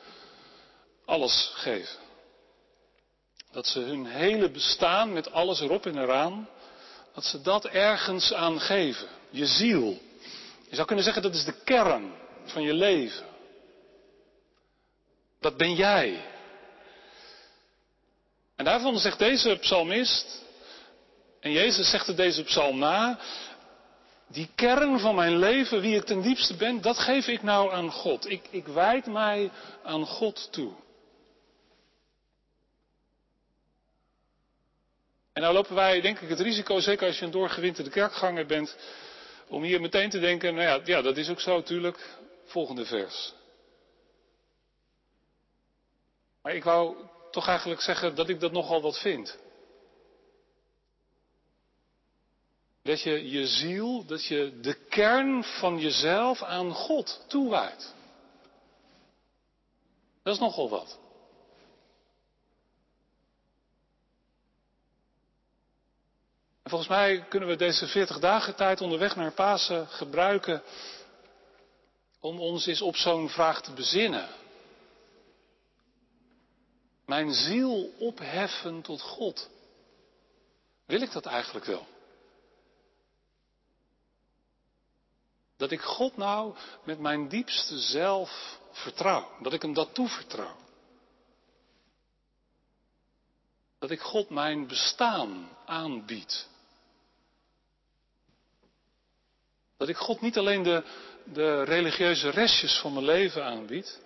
alles 1.04 1.52
geven. 1.54 1.98
Dat 3.50 3.66
ze 3.66 3.80
hun 3.80 4.06
hele 4.06 4.50
bestaan 4.50 5.12
met 5.12 5.32
alles 5.32 5.60
erop 5.60 5.86
en 5.86 5.98
eraan, 5.98 6.48
dat 7.14 7.24
ze 7.24 7.40
dat 7.40 7.64
ergens 7.64 8.32
aan 8.32 8.60
geven. 8.60 9.08
Je 9.30 9.46
ziel. 9.46 9.98
Je 10.68 10.74
zou 10.74 10.86
kunnen 10.86 11.04
zeggen 11.04 11.22
dat 11.22 11.34
is 11.34 11.44
de 11.44 11.62
kern 11.64 12.12
van 12.44 12.62
je 12.62 12.72
leven. 12.74 13.26
Dat 15.40 15.56
ben 15.56 15.74
jij. 15.74 16.24
En 18.56 18.64
daarvan 18.64 18.98
zegt 18.98 19.18
deze 19.18 19.56
psalmist, 19.60 20.46
en 21.40 21.52
Jezus 21.52 21.90
zegt 21.90 22.06
het 22.06 22.16
deze 22.16 22.42
psalm 22.42 22.78
na, 22.78 23.18
die 24.28 24.48
kern 24.54 24.98
van 24.98 25.14
mijn 25.14 25.38
leven, 25.38 25.80
wie 25.80 25.96
ik 25.96 26.04
ten 26.04 26.22
diepste 26.22 26.54
ben, 26.54 26.80
dat 26.80 26.98
geef 26.98 27.26
ik 27.26 27.42
nou 27.42 27.72
aan 27.72 27.90
God. 27.90 28.30
Ik, 28.30 28.46
ik 28.50 28.66
wijd 28.66 29.06
mij 29.06 29.50
aan 29.82 30.06
God 30.06 30.52
toe. 30.52 30.72
En 35.32 35.42
nou 35.42 35.54
lopen 35.54 35.74
wij, 35.74 36.00
denk 36.00 36.18
ik, 36.18 36.28
het 36.28 36.40
risico, 36.40 36.80
zeker 36.80 37.06
als 37.06 37.18
je 37.18 37.24
een 37.24 37.30
doorgewinterde 37.30 37.90
kerkganger 37.90 38.46
bent, 38.46 38.76
om 39.48 39.62
hier 39.62 39.80
meteen 39.80 40.10
te 40.10 40.18
denken, 40.18 40.54
nou 40.54 40.66
ja, 40.66 40.80
ja 40.84 41.02
dat 41.02 41.16
is 41.16 41.28
ook 41.28 41.40
zo, 41.40 41.62
tuurlijk. 41.62 42.18
Volgende 42.44 42.84
vers. 42.84 43.32
Maar 46.42 46.54
ik 46.54 46.64
wou 46.64 46.96
toch 47.30 47.48
eigenlijk 47.48 47.80
zeggen 47.80 48.14
dat 48.14 48.28
ik 48.28 48.40
dat 48.40 48.52
nogal 48.52 48.80
wat 48.80 48.98
vind. 48.98 49.38
Dat 52.88 53.02
je 53.02 53.30
je 53.30 53.46
ziel, 53.46 54.04
dat 54.04 54.24
je 54.24 54.58
de 54.60 54.74
kern 54.74 55.44
van 55.44 55.78
jezelf 55.78 56.42
aan 56.42 56.72
God 56.72 57.24
toewijdt. 57.26 57.94
Dat 60.22 60.34
is 60.34 60.40
nogal 60.40 60.68
wat. 60.68 60.98
En 66.62 66.70
volgens 66.70 66.90
mij 66.90 67.24
kunnen 67.28 67.48
we 67.48 67.56
deze 67.56 67.86
40 67.86 68.18
dagen 68.18 68.56
tijd 68.56 68.80
onderweg 68.80 69.16
naar 69.16 69.32
Pasen 69.32 69.86
gebruiken 69.86 70.62
om 72.20 72.40
ons 72.40 72.66
eens 72.66 72.82
op 72.82 72.96
zo'n 72.96 73.28
vraag 73.28 73.62
te 73.62 73.72
bezinnen. 73.72 74.28
Mijn 77.06 77.32
ziel 77.32 77.92
opheffen 77.98 78.82
tot 78.82 79.00
God. 79.00 79.50
Wil 80.86 81.02
ik 81.02 81.12
dat 81.12 81.26
eigenlijk 81.26 81.66
wel? 81.66 81.96
Dat 85.58 85.70
ik 85.70 85.80
God 85.80 86.16
nou 86.16 86.54
met 86.84 86.98
mijn 86.98 87.28
diepste 87.28 87.78
zelf 87.78 88.58
vertrouw. 88.70 89.28
Dat 89.42 89.52
ik 89.52 89.62
hem 89.62 89.72
dat 89.72 89.94
toevertrouw. 89.94 90.56
Dat 93.78 93.90
ik 93.90 94.00
God 94.00 94.30
mijn 94.30 94.66
bestaan 94.66 95.48
aanbied. 95.66 96.46
Dat 99.76 99.88
ik 99.88 99.96
God 99.96 100.20
niet 100.20 100.38
alleen 100.38 100.62
de, 100.62 100.82
de 101.24 101.62
religieuze 101.62 102.30
restjes 102.30 102.78
van 102.78 102.92
mijn 102.92 103.04
leven 103.04 103.44
aanbied. 103.44 104.00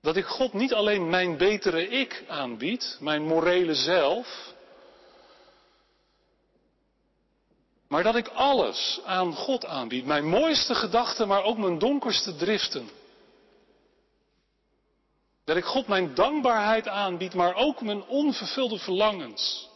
Dat 0.00 0.16
ik 0.16 0.26
God 0.26 0.52
niet 0.52 0.74
alleen 0.74 1.10
mijn 1.10 1.36
betere 1.36 1.88
ik 1.88 2.24
aanbied, 2.28 2.96
mijn 3.00 3.22
morele 3.22 3.74
zelf. 3.74 4.54
Maar 7.88 8.02
dat 8.02 8.16
ik 8.16 8.28
alles 8.28 9.00
aan 9.04 9.34
God 9.34 9.66
aanbied. 9.66 10.06
Mijn 10.06 10.28
mooiste 10.28 10.74
gedachten, 10.74 11.28
maar 11.28 11.42
ook 11.42 11.58
mijn 11.58 11.78
donkerste 11.78 12.36
driften. 12.36 12.90
Dat 15.44 15.56
ik 15.56 15.64
God 15.64 15.86
mijn 15.86 16.14
dankbaarheid 16.14 16.88
aanbied, 16.88 17.34
maar 17.34 17.54
ook 17.54 17.80
mijn 17.80 18.04
onvervulde 18.04 18.78
verlangens. 18.78 19.68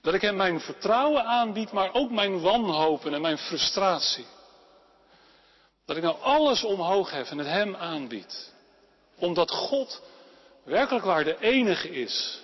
Dat 0.00 0.14
ik 0.14 0.20
hem 0.20 0.36
mijn 0.36 0.60
vertrouwen 0.60 1.24
aanbied, 1.24 1.72
maar 1.72 1.94
ook 1.94 2.10
mijn 2.10 2.40
wanhopen 2.40 3.14
en 3.14 3.20
mijn 3.20 3.38
frustratie. 3.38 4.26
Dat 5.84 5.96
ik 5.96 6.02
nou 6.02 6.16
alles 6.20 6.64
omhoog 6.64 7.10
heb 7.10 7.26
en 7.26 7.38
het 7.38 7.46
hem 7.46 7.76
aanbied. 7.76 8.52
Omdat 9.18 9.50
God 9.50 10.02
werkelijk 10.64 11.04
waar 11.04 11.24
de 11.24 11.40
enige 11.40 11.90
is 11.90 12.40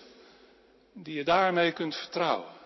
die 0.92 1.14
je 1.14 1.24
daarmee 1.24 1.72
kunt 1.72 1.96
vertrouwen. 1.96 2.61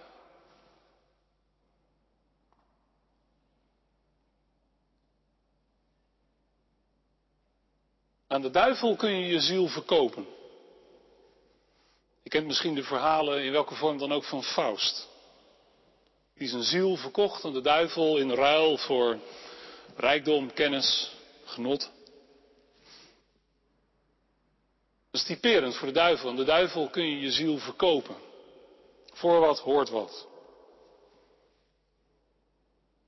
Aan 8.37 8.43
de 8.43 8.51
duivel 8.51 8.97
kun 8.97 9.11
je 9.11 9.27
je 9.27 9.41
ziel 9.41 9.69
verkopen. 9.69 10.27
Je 12.23 12.31
kent 12.31 12.47
misschien 12.47 12.75
de 12.75 12.83
verhalen 12.83 13.45
in 13.45 13.53
welke 13.53 13.75
vorm 13.75 13.99
dan 13.99 14.13
ook 14.13 14.25
van 14.25 14.43
Faust. 14.43 15.09
Die 16.35 16.49
zijn 16.49 16.63
ziel 16.63 16.97
verkocht 16.97 17.45
aan 17.45 17.53
de 17.53 17.61
duivel 17.61 18.19
in 18.19 18.31
ruil 18.31 18.77
voor 18.77 19.19
rijkdom, 19.97 20.53
kennis, 20.53 21.13
genot. 21.45 21.81
Dat 25.11 25.21
is 25.21 25.25
typerend 25.25 25.77
voor 25.77 25.87
de 25.87 25.95
duivel. 25.95 26.29
Aan 26.29 26.37
de 26.37 26.45
duivel 26.45 26.89
kun 26.89 27.11
je 27.11 27.21
je 27.21 27.31
ziel 27.31 27.59
verkopen. 27.59 28.17
Voor 29.13 29.41
wat 29.41 29.59
hoort 29.59 29.89
wat. 29.89 30.27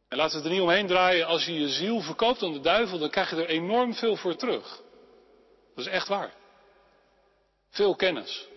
En 0.08 0.16
laten 0.16 0.38
we 0.38 0.44
er 0.44 0.52
niet 0.52 0.62
omheen 0.62 0.86
draaien. 0.86 1.26
Als 1.26 1.44
je 1.44 1.54
je 1.54 1.68
ziel 1.68 2.00
verkoopt 2.00 2.42
aan 2.42 2.52
de 2.52 2.60
duivel, 2.60 2.98
dan 2.98 3.10
krijg 3.10 3.30
je 3.30 3.36
er 3.36 3.48
enorm 3.48 3.94
veel 3.94 4.16
voor 4.16 4.36
terug. 4.36 4.86
Dat 5.78 5.86
is 5.86 5.92
echt 5.92 6.08
waar. 6.08 6.34
Veel 7.68 7.96
kennis. 7.96 8.48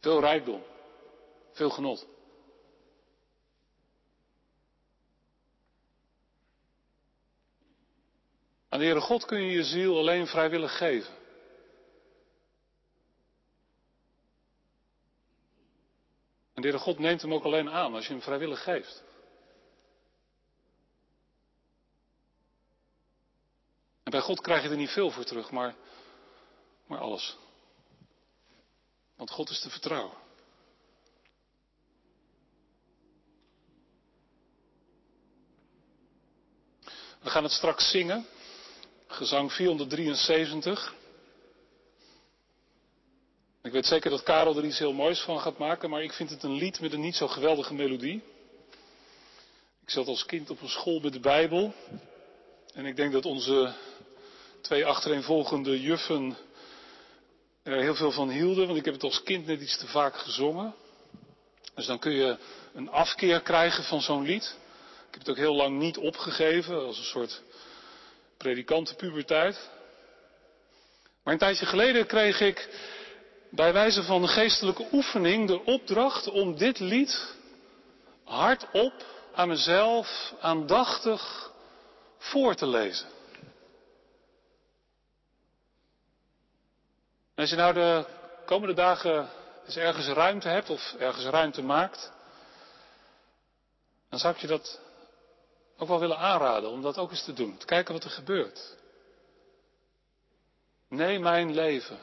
Veel 0.00 0.20
rijkdom. 0.20 0.62
Veel 1.52 1.70
genot. 1.70 2.06
Aan 8.68 8.78
de 8.78 8.84
Heere 8.84 9.00
God 9.00 9.24
kun 9.24 9.42
je 9.42 9.52
je 9.52 9.64
ziel 9.64 9.98
alleen 9.98 10.26
vrijwillig 10.26 10.76
geven. 10.76 11.14
En 16.54 16.62
de 16.62 16.68
Heere 16.68 16.78
God 16.78 16.98
neemt 16.98 17.22
hem 17.22 17.34
ook 17.34 17.44
alleen 17.44 17.70
aan 17.70 17.94
als 17.94 18.06
je 18.06 18.12
hem 18.12 18.22
vrijwillig 18.22 18.62
geeft. 18.62 19.04
Bij 24.16 24.24
God 24.24 24.40
krijg 24.40 24.62
je 24.62 24.68
er 24.68 24.76
niet 24.76 24.90
veel 24.90 25.10
voor 25.10 25.24
terug, 25.24 25.50
maar, 25.50 25.74
maar 26.86 26.98
alles. 26.98 27.36
Want 29.16 29.30
God 29.30 29.50
is 29.50 29.60
te 29.60 29.70
vertrouwen. 29.70 30.16
We 37.20 37.30
gaan 37.30 37.42
het 37.42 37.52
straks 37.52 37.90
zingen. 37.90 38.26
Gezang 39.06 39.52
473. 39.52 40.94
Ik 43.62 43.72
weet 43.72 43.86
zeker 43.86 44.10
dat 44.10 44.22
Karel 44.22 44.56
er 44.56 44.64
iets 44.64 44.78
heel 44.78 44.92
moois 44.92 45.20
van 45.20 45.40
gaat 45.40 45.58
maken, 45.58 45.90
maar 45.90 46.02
ik 46.02 46.12
vind 46.12 46.30
het 46.30 46.42
een 46.42 46.56
lied 46.56 46.80
met 46.80 46.92
een 46.92 47.00
niet 47.00 47.16
zo 47.16 47.28
geweldige 47.28 47.74
melodie. 47.74 48.22
Ik 49.80 49.90
zat 49.90 50.06
als 50.06 50.26
kind 50.26 50.50
op 50.50 50.60
een 50.60 50.68
school 50.68 51.00
met 51.00 51.12
de 51.12 51.20
Bijbel. 51.20 51.74
En 52.72 52.86
ik 52.86 52.96
denk 52.96 53.12
dat 53.12 53.24
onze 53.24 53.74
twee 54.66 54.86
achtereenvolgende 54.86 55.80
juffen 55.80 56.36
er 57.62 57.80
heel 57.80 57.94
veel 57.94 58.12
van 58.12 58.30
hielden, 58.30 58.66
want 58.66 58.78
ik 58.78 58.84
heb 58.84 58.94
het 58.94 59.02
als 59.02 59.22
kind 59.22 59.46
net 59.46 59.60
iets 59.60 59.78
te 59.78 59.86
vaak 59.86 60.16
gezongen. 60.16 60.74
Dus 61.74 61.86
dan 61.86 61.98
kun 61.98 62.12
je 62.12 62.36
een 62.74 62.90
afkeer 62.90 63.40
krijgen 63.40 63.84
van 63.84 64.00
zo'n 64.00 64.22
lied. 64.22 64.56
Ik 65.08 65.10
heb 65.10 65.20
het 65.20 65.28
ook 65.28 65.36
heel 65.36 65.54
lang 65.54 65.78
niet 65.78 65.98
opgegeven, 65.98 66.84
als 66.84 66.98
een 66.98 67.04
soort 67.04 67.42
predikantenpuberteit. 68.36 69.70
Maar 71.22 71.32
een 71.32 71.40
tijdje 71.40 71.66
geleden 71.66 72.06
kreeg 72.06 72.40
ik 72.40 72.68
bij 73.50 73.72
wijze 73.72 74.02
van 74.02 74.22
een 74.22 74.28
geestelijke 74.28 74.86
oefening 74.92 75.46
de 75.46 75.64
opdracht 75.64 76.30
om 76.30 76.56
dit 76.56 76.78
lied 76.78 77.34
hardop 78.24 79.04
aan 79.34 79.48
mezelf 79.48 80.34
aandachtig 80.40 81.50
voor 82.18 82.54
te 82.54 82.66
lezen. 82.66 83.15
Als 87.36 87.50
je 87.50 87.56
nou 87.56 87.74
de 87.74 88.06
komende 88.44 88.74
dagen 88.74 89.28
eens 89.66 89.76
ergens 89.76 90.06
ruimte 90.06 90.48
hebt 90.48 90.70
of 90.70 90.94
ergens 90.98 91.24
ruimte 91.24 91.62
maakt, 91.62 92.12
dan 94.10 94.18
zou 94.18 94.34
ik 94.34 94.40
je 94.40 94.46
dat 94.46 94.80
ook 95.76 95.88
wel 95.88 96.00
willen 96.00 96.18
aanraden 96.18 96.70
om 96.70 96.82
dat 96.82 96.98
ook 96.98 97.10
eens 97.10 97.24
te 97.24 97.32
doen. 97.32 97.56
Te 97.56 97.66
kijken 97.66 97.94
wat 97.94 98.04
er 98.04 98.10
gebeurt. 98.10 98.76
Neem 100.88 101.22
mijn 101.22 101.54
leven, 101.54 101.98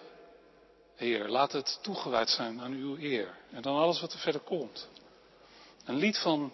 Heer, 0.95 1.27
laat 1.27 1.51
het 1.51 1.79
toegewijd 1.81 2.29
zijn 2.29 2.61
aan 2.61 2.71
uw 2.71 2.97
eer. 2.97 3.37
En 3.51 3.61
dan 3.61 3.75
alles 3.75 4.01
wat 4.01 4.13
er 4.13 4.19
verder 4.19 4.41
komt. 4.41 4.87
Een 5.85 5.95
lied 5.95 6.17
van, 6.17 6.53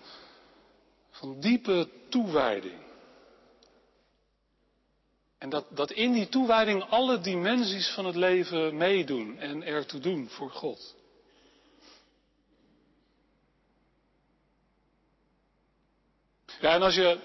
van 1.12 1.40
diepe 1.40 1.90
toewijding. 2.10 2.89
En 5.40 5.50
dat, 5.50 5.66
dat 5.70 5.92
in 5.92 6.14
die 6.14 6.30
toewijding 6.30 6.84
alle 6.84 7.20
dimensies 7.20 7.90
van 7.90 8.06
het 8.06 8.16
leven 8.16 8.78
meedoen 8.78 9.40
en 9.40 9.64
ertoe 9.64 10.00
doen 10.00 10.30
voor 10.30 10.50
God. 10.50 10.96
Ja, 16.62 16.74
en 16.74 16.82
als 16.82 16.96
je, 16.96 17.20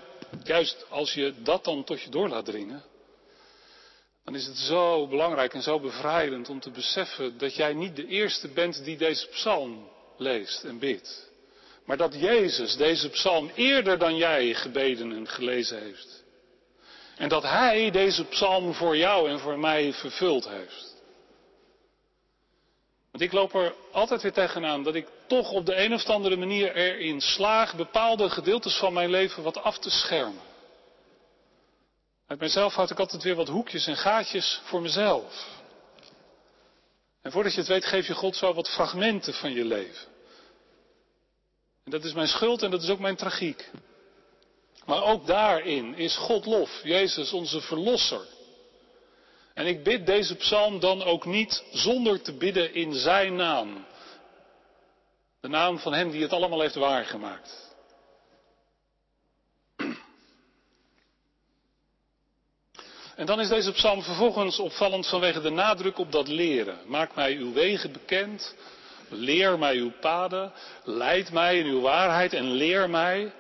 juist 0.45 0.91
als 0.91 1.15
je 1.15 1.35
dat 1.43 1.65
dan 1.65 1.85
tot 1.85 2.03
je 2.03 2.11
door 2.11 2.29
laat 2.29 2.45
dringen, 2.45 2.85
dan 4.25 4.35
is 4.35 4.47
het 4.47 4.57
zo 4.57 5.09
belangrijk 5.09 5.55
en 5.55 5.63
zo 5.63 5.81
bevrijdend 5.81 6.49
om 6.49 6.61
te 6.61 6.71
beseffen 6.71 7.39
dat 7.39 7.55
jij 7.55 7.75
niet 7.75 7.97
de 7.97 8.07
eerste 8.07 8.49
bent 8.49 8.85
die 8.85 8.97
deze 8.97 9.27
psalm 9.27 9.89
leest 10.17 10.65
en 10.65 10.79
bidt. 10.79 11.31
Maar 11.85 11.97
dat 11.97 12.15
Jezus 12.15 12.77
deze 12.77 13.09
psalm 13.09 13.51
eerder 13.55 13.99
dan 13.99 14.17
jij 14.17 14.55
gebeden 14.55 15.13
en 15.13 15.29
gelezen 15.29 15.81
heeft. 15.81 16.24
En 17.17 17.29
dat 17.29 17.43
Hij 17.43 17.91
deze 17.91 18.25
psalm 18.25 18.75
voor 18.75 18.97
jou 18.97 19.31
en 19.31 19.39
voor 19.39 19.59
mij 19.59 19.93
vervuld 19.93 20.49
heeft. 20.49 20.95
Want 23.11 23.27
ik 23.27 23.33
loop 23.33 23.55
er 23.55 23.75
altijd 23.93 24.23
weer 24.23 24.33
tegenaan 24.33 24.83
dat 24.83 24.95
ik 24.95 25.09
toch 25.27 25.51
op 25.51 25.67
de 25.67 25.77
een 25.77 25.95
of 25.95 26.05
andere 26.07 26.37
manier 26.37 26.75
erin 26.75 27.21
slaag 27.21 27.77
bepaalde 27.77 28.31
gedeeltes 28.31 28.77
van 28.77 28.93
mijn 28.93 29.11
leven 29.11 29.43
wat 29.43 29.63
af 29.63 29.79
te 29.79 29.91
schermen. 29.91 30.43
Uit 32.27 32.39
mijzelf 32.39 32.75
houd 32.75 32.91
ik 32.91 32.99
altijd 32.99 33.23
weer 33.23 33.35
wat 33.35 33.49
hoekjes 33.49 33.87
en 33.87 33.97
gaatjes 33.97 34.61
voor 34.65 34.83
mezelf. 34.83 35.49
En 37.23 37.33
voordat 37.33 37.53
je 37.53 37.59
het 37.59 37.69
weet 37.69 37.85
geef 37.85 38.07
je 38.07 38.15
God 38.15 38.37
zo 38.37 38.55
wat 38.55 38.69
fragmenten 38.69 39.35
van 39.35 39.53
je 39.53 39.65
leven. 39.65 40.09
En 41.85 41.91
dat 41.91 42.05
is 42.05 42.13
mijn 42.13 42.29
schuld 42.29 42.63
en 42.63 42.71
dat 42.71 42.83
is 42.83 42.91
ook 42.91 42.99
mijn 42.99 43.17
tragiek. 43.17 43.71
Maar 44.87 45.03
ook 45.03 45.27
daarin 45.27 45.95
is 45.95 46.17
God 46.17 46.47
lof, 46.47 46.81
Jezus 46.83 47.33
onze 47.33 47.61
Verlosser. 47.61 48.27
En 49.55 49.67
ik 49.67 49.85
bid 49.85 50.07
deze 50.07 50.35
psalm 50.35 50.81
dan 50.81 51.03
ook 51.03 51.25
niet 51.25 51.65
zonder 51.73 52.23
te 52.23 52.33
bidden 52.33 52.75
in 52.75 52.95
Zijn 52.95 53.37
naam. 53.37 53.87
De 55.41 55.49
naam 55.49 55.79
van 55.79 55.95
Hem 55.95 56.11
die 56.11 56.23
het 56.23 56.33
allemaal 56.33 56.61
heeft 56.61 56.75
waargemaakt. 56.75 57.65
En 63.17 63.27
dan 63.27 63.41
is 63.41 63.49
deze 63.49 63.73
psalm 63.73 64.03
vervolgens 64.03 64.59
opvallend 64.59 65.07
vanwege 65.07 65.41
de 65.41 65.51
nadruk 65.51 65.99
op 65.99 66.13
dat 66.13 66.29
leren. 66.29 66.79
Maak 66.87 67.15
mij 67.15 67.37
uw 67.37 67.53
wegen 67.53 67.93
bekend, 67.93 68.55
leer 69.09 69.59
mij 69.59 69.77
uw 69.77 69.93
paden, 70.01 70.53
leid 70.85 71.33
mij 71.33 71.59
in 71.59 71.67
uw 71.67 71.81
waarheid 71.81 72.33
en 72.33 72.51
leer 72.51 72.91
mij. 72.91 73.33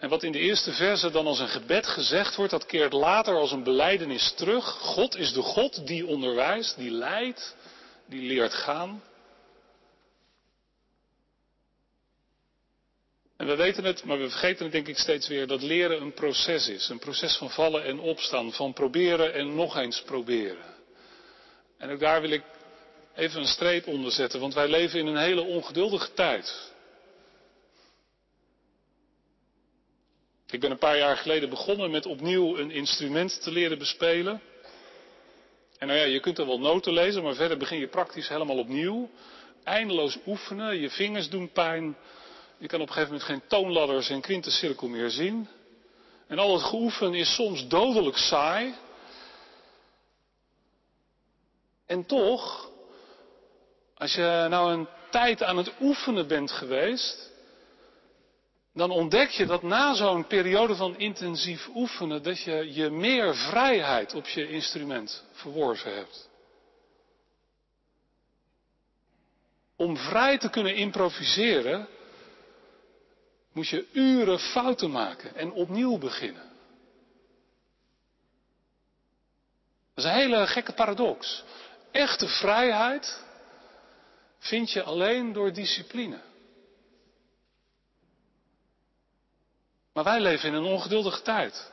En 0.00 0.08
wat 0.08 0.22
in 0.22 0.32
de 0.32 0.38
eerste 0.38 0.72
verse 0.72 1.10
dan 1.10 1.26
als 1.26 1.38
een 1.38 1.48
gebed 1.48 1.86
gezegd 1.86 2.36
wordt, 2.36 2.50
dat 2.50 2.66
keert 2.66 2.92
later 2.92 3.34
als 3.34 3.52
een 3.52 3.62
beleidenis 3.62 4.32
terug. 4.32 4.64
God 4.64 5.16
is 5.16 5.32
de 5.32 5.42
God 5.42 5.86
die 5.86 6.06
onderwijst, 6.06 6.76
die 6.76 6.90
leidt, 6.90 7.56
die 8.06 8.22
leert 8.22 8.52
gaan. 8.52 9.02
En 13.36 13.46
we 13.46 13.56
weten 13.56 13.84
het, 13.84 14.04
maar 14.04 14.18
we 14.18 14.30
vergeten 14.30 14.64
het 14.64 14.72
denk 14.72 14.88
ik 14.88 14.98
steeds 14.98 15.28
weer, 15.28 15.46
dat 15.46 15.62
leren 15.62 16.02
een 16.02 16.12
proces 16.12 16.68
is. 16.68 16.88
Een 16.88 16.98
proces 16.98 17.36
van 17.36 17.50
vallen 17.50 17.84
en 17.84 17.98
opstaan, 17.98 18.52
van 18.52 18.72
proberen 18.72 19.34
en 19.34 19.54
nog 19.54 19.76
eens 19.76 20.02
proberen. 20.02 20.74
En 21.78 21.90
ook 21.90 22.00
daar 22.00 22.20
wil 22.20 22.30
ik 22.30 22.42
even 23.14 23.40
een 23.40 23.46
streep 23.46 23.86
onder 23.86 24.12
zetten, 24.12 24.40
want 24.40 24.54
wij 24.54 24.68
leven 24.68 24.98
in 24.98 25.06
een 25.06 25.16
hele 25.16 25.42
ongeduldige 25.42 26.12
tijd. 26.12 26.69
Ik 30.50 30.60
ben 30.60 30.70
een 30.70 30.78
paar 30.78 30.98
jaar 30.98 31.16
geleden 31.16 31.48
begonnen 31.48 31.90
met 31.90 32.06
opnieuw 32.06 32.58
een 32.58 32.70
instrument 32.70 33.42
te 33.42 33.50
leren 33.50 33.78
bespelen. 33.78 34.40
En 35.78 35.86
nou 35.86 35.98
ja, 35.98 36.04
je 36.04 36.20
kunt 36.20 36.38
er 36.38 36.46
wel 36.46 36.60
noten 36.60 36.92
lezen, 36.92 37.22
maar 37.22 37.34
verder 37.34 37.56
begin 37.56 37.78
je 37.78 37.88
praktisch 37.88 38.28
helemaal 38.28 38.58
opnieuw. 38.58 39.10
eindeloos 39.64 40.18
oefenen, 40.26 40.80
je 40.80 40.90
vingers 40.90 41.28
doen 41.28 41.52
pijn. 41.52 41.96
Je 42.58 42.66
kan 42.66 42.80
op 42.80 42.86
een 42.86 42.92
gegeven 42.92 43.12
moment 43.12 43.30
geen 43.30 43.48
toonladders 43.48 44.08
en 44.08 44.20
quintencirkel 44.20 44.88
meer 44.88 45.10
zien. 45.10 45.48
En 46.26 46.38
al 46.38 46.52
het 46.52 46.62
geoefen 46.62 47.14
is 47.14 47.34
soms 47.34 47.68
dodelijk 47.68 48.16
saai. 48.16 48.74
En 51.86 52.06
toch, 52.06 52.70
als 53.94 54.14
je 54.14 54.46
nou 54.48 54.72
een 54.72 54.88
tijd 55.10 55.42
aan 55.42 55.56
het 55.56 55.72
oefenen 55.80 56.26
bent 56.26 56.50
geweest, 56.50 57.29
dan 58.72 58.90
ontdek 58.90 59.28
je 59.28 59.46
dat 59.46 59.62
na 59.62 59.94
zo'n 59.94 60.26
periode 60.26 60.76
van 60.76 60.98
intensief 60.98 61.68
oefenen, 61.74 62.22
dat 62.22 62.40
je 62.40 62.72
je 62.72 62.90
meer 62.90 63.36
vrijheid 63.36 64.14
op 64.14 64.26
je 64.26 64.48
instrument 64.48 65.24
verworven 65.32 65.94
hebt. 65.94 66.28
Om 69.76 69.96
vrij 69.96 70.38
te 70.38 70.50
kunnen 70.50 70.74
improviseren, 70.74 71.88
moet 73.52 73.68
je 73.68 73.88
uren 73.92 74.38
fouten 74.38 74.90
maken 74.90 75.34
en 75.34 75.52
opnieuw 75.52 75.98
beginnen. 75.98 76.48
Dat 79.94 80.04
is 80.04 80.10
een 80.10 80.16
hele 80.16 80.46
gekke 80.46 80.72
paradox. 80.72 81.44
Echte 81.90 82.28
vrijheid 82.28 83.22
vind 84.38 84.70
je 84.70 84.82
alleen 84.82 85.32
door 85.32 85.52
discipline. 85.52 86.20
Maar 89.92 90.04
wij 90.04 90.20
leven 90.20 90.48
in 90.48 90.54
een 90.54 90.64
ongeduldige 90.64 91.22
tijd. 91.22 91.70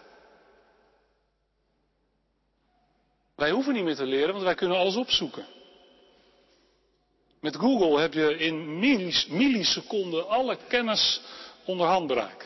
Wij 3.35 3.51
hoeven 3.51 3.73
niet 3.73 3.83
meer 3.83 3.95
te 3.95 4.05
leren, 4.05 4.31
want 4.31 4.43
wij 4.43 4.55
kunnen 4.55 4.77
alles 4.77 4.95
opzoeken. 4.95 5.45
Met 7.39 7.55
Google 7.55 7.99
heb 7.99 8.13
je 8.13 8.37
in 8.37 8.79
milliseconden 9.29 10.27
alle 10.27 10.57
kennis 10.67 11.21
onder 11.65 11.87
handbereik. 11.87 12.45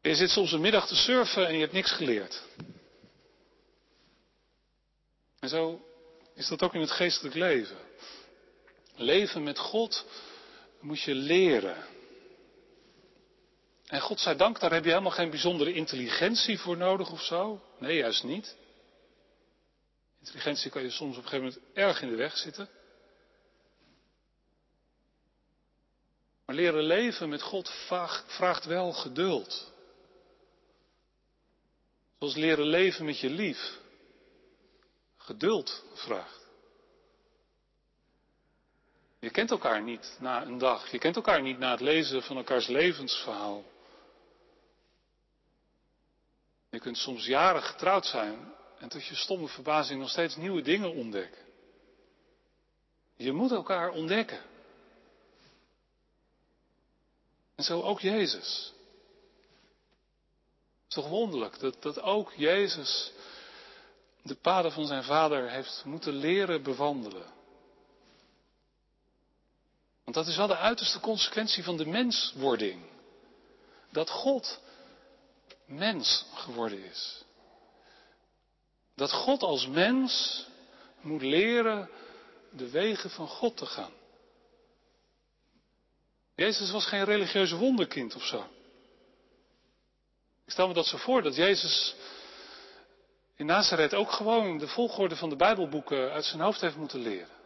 Je 0.00 0.14
zit 0.14 0.30
soms 0.30 0.52
een 0.52 0.60
middag 0.60 0.86
te 0.86 0.96
surfen 0.96 1.46
en 1.46 1.54
je 1.54 1.60
hebt 1.60 1.72
niks 1.72 1.92
geleerd. 1.92 2.42
En 5.38 5.48
zo 5.48 5.80
is 6.34 6.48
dat 6.48 6.62
ook 6.62 6.74
in 6.74 6.80
het 6.80 6.90
geestelijk 6.90 7.34
leven. 7.34 7.76
Leven 8.96 9.42
met 9.42 9.58
God 9.58 10.06
moet 10.80 11.00
je 11.00 11.14
leren. 11.14 11.84
En 13.90 14.00
God 14.00 14.20
zij 14.20 14.36
dank, 14.36 14.60
daar 14.60 14.72
heb 14.72 14.84
je 14.84 14.90
helemaal 14.90 15.10
geen 15.10 15.30
bijzondere 15.30 15.72
intelligentie 15.72 16.58
voor 16.58 16.76
nodig 16.76 17.10
of 17.10 17.22
zo. 17.22 17.62
Nee, 17.78 17.96
juist 17.96 18.24
niet. 18.24 18.56
Intelligentie 20.18 20.70
kan 20.70 20.82
je 20.82 20.90
soms 20.90 21.16
op 21.16 21.22
een 21.22 21.28
gegeven 21.28 21.54
moment 21.54 21.76
erg 21.76 22.02
in 22.02 22.08
de 22.08 22.16
weg 22.16 22.36
zitten. 22.36 22.68
Maar 26.46 26.54
leren 26.54 26.82
leven 26.82 27.28
met 27.28 27.42
God 27.42 27.70
vraagt 28.26 28.64
wel 28.64 28.92
geduld. 28.92 29.72
Zoals 32.18 32.34
leren 32.34 32.66
leven 32.66 33.04
met 33.04 33.18
je 33.18 33.30
lief 33.30 33.78
geduld 35.16 35.84
vraagt. 35.94 36.46
Je 39.18 39.30
kent 39.30 39.50
elkaar 39.50 39.82
niet 39.82 40.16
na 40.20 40.42
een 40.42 40.58
dag. 40.58 40.90
Je 40.90 40.98
kent 40.98 41.16
elkaar 41.16 41.42
niet 41.42 41.58
na 41.58 41.70
het 41.70 41.80
lezen 41.80 42.22
van 42.22 42.36
elkaars 42.36 42.66
levensverhaal. 42.66 43.64
Je 46.69 46.69
kunt 46.80 46.96
soms 46.96 47.26
jaren 47.26 47.62
getrouwd 47.62 48.06
zijn 48.06 48.54
en 48.78 48.88
tot 48.88 49.06
je 49.06 49.14
stomme 49.14 49.48
verbazing 49.48 50.00
nog 50.00 50.10
steeds 50.10 50.36
nieuwe 50.36 50.62
dingen 50.62 50.94
ontdekken. 50.94 51.42
Je 53.16 53.32
moet 53.32 53.50
elkaar 53.50 53.90
ontdekken. 53.90 54.40
En 57.54 57.64
zo 57.64 57.82
ook 57.82 58.00
Jezus. 58.00 58.72
Het 60.82 60.88
is 60.88 60.94
toch 60.94 61.08
wonderlijk 61.08 61.58
dat, 61.58 61.82
dat 61.82 62.00
ook 62.00 62.32
Jezus 62.32 63.12
de 64.22 64.34
paden 64.34 64.72
van 64.72 64.86
zijn 64.86 65.04
vader 65.04 65.50
heeft 65.50 65.82
moeten 65.84 66.12
leren 66.12 66.62
bewandelen. 66.62 67.26
Want 70.04 70.16
dat 70.16 70.26
is 70.26 70.36
wel 70.36 70.46
de 70.46 70.56
uiterste 70.56 71.00
consequentie 71.00 71.64
van 71.64 71.76
de 71.76 71.86
menswording. 71.86 72.82
Dat 73.90 74.10
God 74.10 74.60
mens 75.70 76.24
geworden 76.34 76.84
is. 76.84 77.24
Dat 78.94 79.12
God 79.12 79.42
als 79.42 79.66
mens 79.66 80.44
moet 81.00 81.22
leren 81.22 81.90
de 82.50 82.70
wegen 82.70 83.10
van 83.10 83.28
God 83.28 83.56
te 83.56 83.66
gaan. 83.66 83.92
Jezus 86.34 86.70
was 86.70 86.86
geen 86.86 87.04
religieuze 87.04 87.56
wonderkind 87.56 88.14
of 88.14 88.24
zo. 88.24 88.46
Ik 90.44 90.52
stel 90.52 90.68
me 90.68 90.74
dat 90.74 90.86
zo 90.86 90.96
voor, 90.96 91.22
dat 91.22 91.36
Jezus 91.36 91.94
in 93.36 93.46
Nazareth 93.46 93.94
ook 93.94 94.12
gewoon 94.12 94.58
de 94.58 94.68
volgorde 94.68 95.16
van 95.16 95.28
de 95.28 95.36
Bijbelboeken 95.36 96.10
uit 96.12 96.24
zijn 96.24 96.40
hoofd 96.40 96.60
heeft 96.60 96.76
moeten 96.76 97.00
leren. 97.00 97.38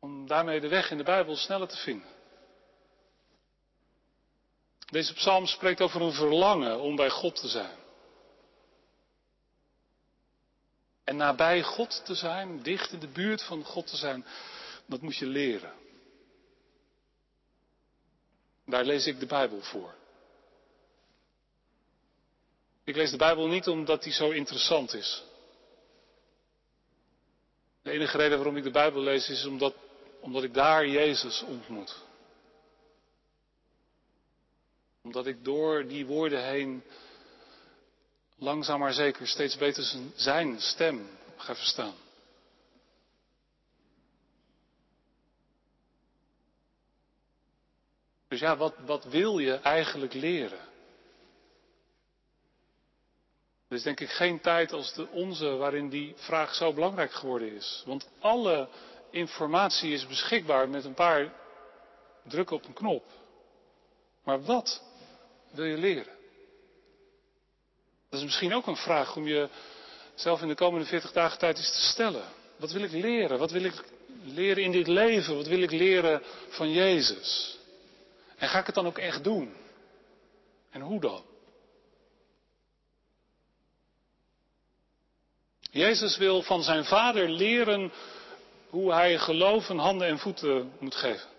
Om 0.00 0.26
daarmee 0.26 0.60
de 0.60 0.68
weg 0.68 0.90
in 0.90 0.96
de 0.96 1.04
Bijbel 1.04 1.36
sneller 1.36 1.68
te 1.68 1.76
vinden. 1.76 2.13
Deze 4.90 5.14
psalm 5.14 5.46
spreekt 5.46 5.80
over 5.80 6.00
een 6.00 6.12
verlangen 6.12 6.80
om 6.80 6.96
bij 6.96 7.10
God 7.10 7.36
te 7.36 7.48
zijn. 7.48 7.76
En 11.04 11.16
nabij 11.16 11.62
God 11.62 12.04
te 12.04 12.14
zijn, 12.14 12.62
dicht 12.62 12.92
in 12.92 12.98
de 12.98 13.08
buurt 13.08 13.42
van 13.42 13.64
God 13.64 13.86
te 13.86 13.96
zijn, 13.96 14.26
dat 14.86 15.00
moet 15.00 15.16
je 15.16 15.26
leren. 15.26 15.72
Daar 18.66 18.84
lees 18.84 19.06
ik 19.06 19.20
de 19.20 19.26
Bijbel 19.26 19.62
voor. 19.62 19.94
Ik 22.84 22.96
lees 22.96 23.10
de 23.10 23.16
Bijbel 23.16 23.46
niet 23.46 23.68
omdat 23.68 24.02
die 24.02 24.12
zo 24.12 24.30
interessant 24.30 24.94
is. 24.94 25.22
De 27.82 27.90
enige 27.90 28.16
reden 28.16 28.36
waarom 28.36 28.56
ik 28.56 28.62
de 28.62 28.70
Bijbel 28.70 29.00
lees 29.00 29.28
is 29.28 29.44
omdat, 29.44 29.74
omdat 30.20 30.42
ik 30.42 30.54
daar 30.54 30.86
Jezus 30.86 31.42
ontmoet. 31.42 32.02
Omdat 35.04 35.26
ik 35.26 35.44
door 35.44 35.86
die 35.86 36.06
woorden 36.06 36.44
heen 36.44 36.82
langzaam 38.36 38.78
maar 38.78 38.92
zeker 38.92 39.26
steeds 39.26 39.56
beter 39.56 39.84
zijn 40.14 40.60
stem 40.60 41.08
ga 41.36 41.54
verstaan. 41.54 41.94
Dus 48.28 48.40
ja, 48.40 48.56
wat, 48.56 48.74
wat 48.86 49.04
wil 49.04 49.38
je 49.38 49.54
eigenlijk 49.54 50.12
leren? 50.12 50.72
Er 53.68 53.76
is 53.76 53.82
denk 53.82 54.00
ik 54.00 54.10
geen 54.10 54.40
tijd 54.40 54.72
als 54.72 54.94
de 54.94 55.08
onze 55.08 55.46
waarin 55.46 55.88
die 55.88 56.12
vraag 56.16 56.54
zo 56.54 56.72
belangrijk 56.72 57.12
geworden 57.12 57.52
is. 57.52 57.82
Want 57.86 58.08
alle 58.18 58.68
informatie 59.10 59.92
is 59.92 60.06
beschikbaar 60.06 60.68
met 60.68 60.84
een 60.84 60.94
paar 60.94 61.32
drukken 62.22 62.56
op 62.56 62.64
een 62.64 62.72
knop. 62.72 63.04
Maar 64.24 64.42
wat 64.42 64.82
wil 65.54 65.64
je 65.64 65.76
leren? 65.76 66.12
Dat 68.10 68.18
is 68.18 68.24
misschien 68.24 68.54
ook 68.54 68.66
een 68.66 68.76
vraag 68.76 69.16
om 69.16 69.26
je 69.26 69.48
zelf 70.14 70.42
in 70.42 70.48
de 70.48 70.54
komende 70.54 70.86
40 70.86 71.12
dagen 71.12 71.38
tijd 71.38 71.56
eens 71.56 71.72
te 71.72 71.82
stellen. 71.82 72.24
Wat 72.56 72.72
wil 72.72 72.82
ik 72.82 72.90
leren? 72.90 73.38
Wat 73.38 73.50
wil 73.50 73.64
ik 73.64 73.84
leren 74.24 74.62
in 74.62 74.72
dit 74.72 74.86
leven? 74.86 75.36
Wat 75.36 75.46
wil 75.46 75.62
ik 75.62 75.70
leren 75.70 76.22
van 76.48 76.70
Jezus? 76.72 77.58
En 78.36 78.48
ga 78.48 78.58
ik 78.58 78.66
het 78.66 78.74
dan 78.74 78.86
ook 78.86 78.98
echt 78.98 79.24
doen? 79.24 79.54
En 80.70 80.80
hoe 80.80 81.00
dan? 81.00 81.22
Jezus 85.70 86.16
wil 86.16 86.42
van 86.42 86.62
zijn 86.62 86.84
vader 86.84 87.28
leren 87.28 87.92
hoe 88.68 88.92
hij 88.92 89.18
geloof 89.18 89.68
een 89.68 89.78
handen 89.78 90.08
en 90.08 90.18
voeten 90.18 90.72
moet 90.78 90.94
geven. 90.94 91.33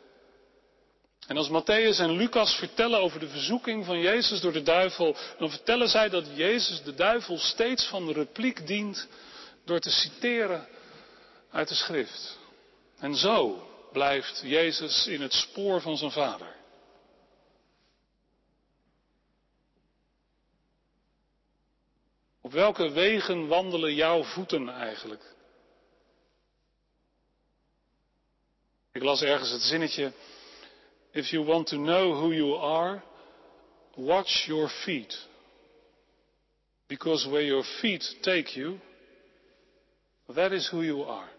En 1.28 1.38
als 1.38 1.50
Matthäus 1.50 2.00
en 2.00 2.12
Lucas 2.12 2.56
vertellen 2.56 3.00
over 3.00 3.20
de 3.20 3.30
verzoeking 3.30 3.86
van 3.86 4.00
Jezus 4.00 4.42
door 4.42 4.52
de 4.54 4.62
duivel, 4.62 5.16
dan 5.38 5.50
vertellen 5.50 5.90
zij 5.90 6.10
dat 6.10 6.26
Jezus 6.36 6.84
de 6.84 6.94
duivel 6.94 7.38
steeds 7.38 7.88
van 7.88 8.06
de 8.06 8.14
repliek 8.14 8.68
dient 8.68 9.08
door 9.66 9.80
te 9.80 9.90
citeren 9.90 10.68
uit 11.52 11.68
de 11.68 11.76
schrift. 11.76 12.40
En 12.98 13.16
zo 13.16 13.68
blijft 13.92 14.42
Jezus 14.44 15.08
in 15.08 15.22
het 15.22 15.34
spoor 15.34 15.82
van 15.82 15.98
zijn 15.98 16.12
vader. 16.12 16.56
Op 22.42 22.52
welke 22.52 22.90
wegen 22.90 23.48
wandelen 23.48 23.94
jouw 23.94 24.24
voeten 24.24 24.70
eigenlijk? 24.70 25.34
Ik 28.92 29.04
las 29.04 29.22
ergens 29.22 29.50
het 29.52 29.62
zinnetje. 29.62 30.12
If 31.15 31.32
you 31.34 31.41
want 31.41 31.67
to 31.69 31.78
know 31.78 32.13
who 32.19 32.32
you 32.32 32.54
are, 32.56 33.01
watch 33.97 34.45
your 34.47 34.69
feet. 34.86 35.13
Because 36.88 37.28
where 37.32 37.41
your 37.41 37.63
feet 37.82 38.04
take 38.21 38.56
you, 38.56 38.80
That 40.28 40.51
is 40.51 40.69
who 40.69 40.82
you 40.82 41.04
are. 41.04 41.30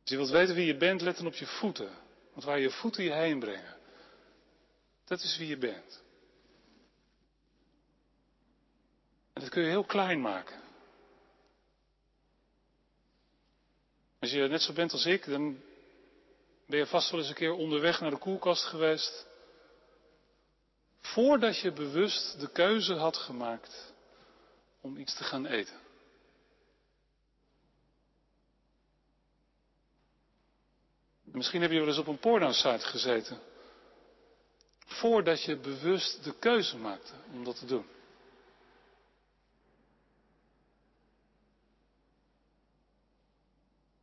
Als 0.00 0.14
je 0.14 0.16
wilt 0.16 0.30
weten 0.30 0.54
wie 0.54 0.66
je 0.66 0.76
bent, 0.76 1.00
let 1.00 1.16
dan 1.16 1.26
op 1.26 1.34
je 1.34 1.46
voeten. 1.46 1.90
Want 2.32 2.44
waar 2.44 2.58
je 2.58 2.70
voeten 2.70 3.04
je 3.04 3.12
heen 3.12 3.38
brengen, 3.38 3.76
dat 5.04 5.22
is 5.22 5.36
wie 5.36 5.48
je 5.48 5.56
bent. 5.56 6.02
En 9.32 9.40
dat 9.40 9.50
kun 9.50 9.62
je 9.62 9.68
heel 9.68 9.84
klein 9.84 10.20
maken. 10.20 10.60
Als 14.18 14.30
je 14.30 14.48
net 14.48 14.62
zo 14.62 14.72
bent 14.72 14.92
als 14.92 15.06
ik, 15.06 15.24
dan 15.24 15.60
ben 16.66 16.78
je 16.78 16.86
vast 16.86 17.10
wel 17.10 17.20
eens 17.20 17.28
een 17.28 17.34
keer 17.34 17.52
onderweg 17.52 18.00
naar 18.00 18.10
de 18.10 18.18
koelkast 18.18 18.64
geweest. 18.64 19.26
Voordat 21.00 21.58
je 21.58 21.72
bewust 21.72 22.40
de 22.40 22.50
keuze 22.50 22.94
had 22.94 23.16
gemaakt 23.16 23.92
om 24.80 24.96
iets 24.96 25.16
te 25.16 25.24
gaan 25.24 25.46
eten. 25.46 25.84
Misschien 31.22 31.60
heb 31.62 31.70
je 31.70 31.78
wel 31.78 31.88
eens 31.88 31.98
op 31.98 32.06
een 32.06 32.18
porno-site 32.18 32.86
gezeten. 32.86 33.38
Voordat 34.86 35.42
je 35.42 35.56
bewust 35.56 36.24
de 36.24 36.34
keuze 36.38 36.76
maakte 36.76 37.12
om 37.32 37.44
dat 37.44 37.58
te 37.58 37.66
doen. 37.66 37.86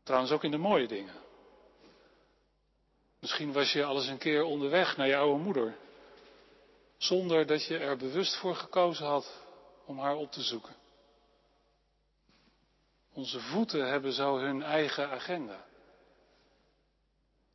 Trouwens 0.04 0.32
ook 0.32 0.44
in 0.44 0.52
de 0.52 0.58
mooie 0.58 0.88
dingen. 0.88 1.23
Misschien 3.24 3.52
was 3.52 3.72
je 3.72 3.84
al 3.84 3.96
eens 3.96 4.08
een 4.08 4.18
keer 4.18 4.44
onderweg 4.44 4.98
naar 4.98 5.08
je 5.08 5.16
oude 5.16 5.44
moeder. 5.44 5.76
Zonder 6.98 7.46
dat 7.46 7.66
je 7.66 7.78
er 7.78 7.98
bewust 7.98 8.36
voor 8.36 8.56
gekozen 8.56 9.06
had 9.06 9.42
om 9.86 10.00
haar 10.00 10.16
op 10.16 10.32
te 10.32 10.42
zoeken. 10.42 10.76
Onze 13.14 13.40
voeten 13.40 13.88
hebben 13.88 14.14
zo 14.14 14.38
hun 14.38 14.64
eigen 14.64 15.10
agenda. 15.10 15.66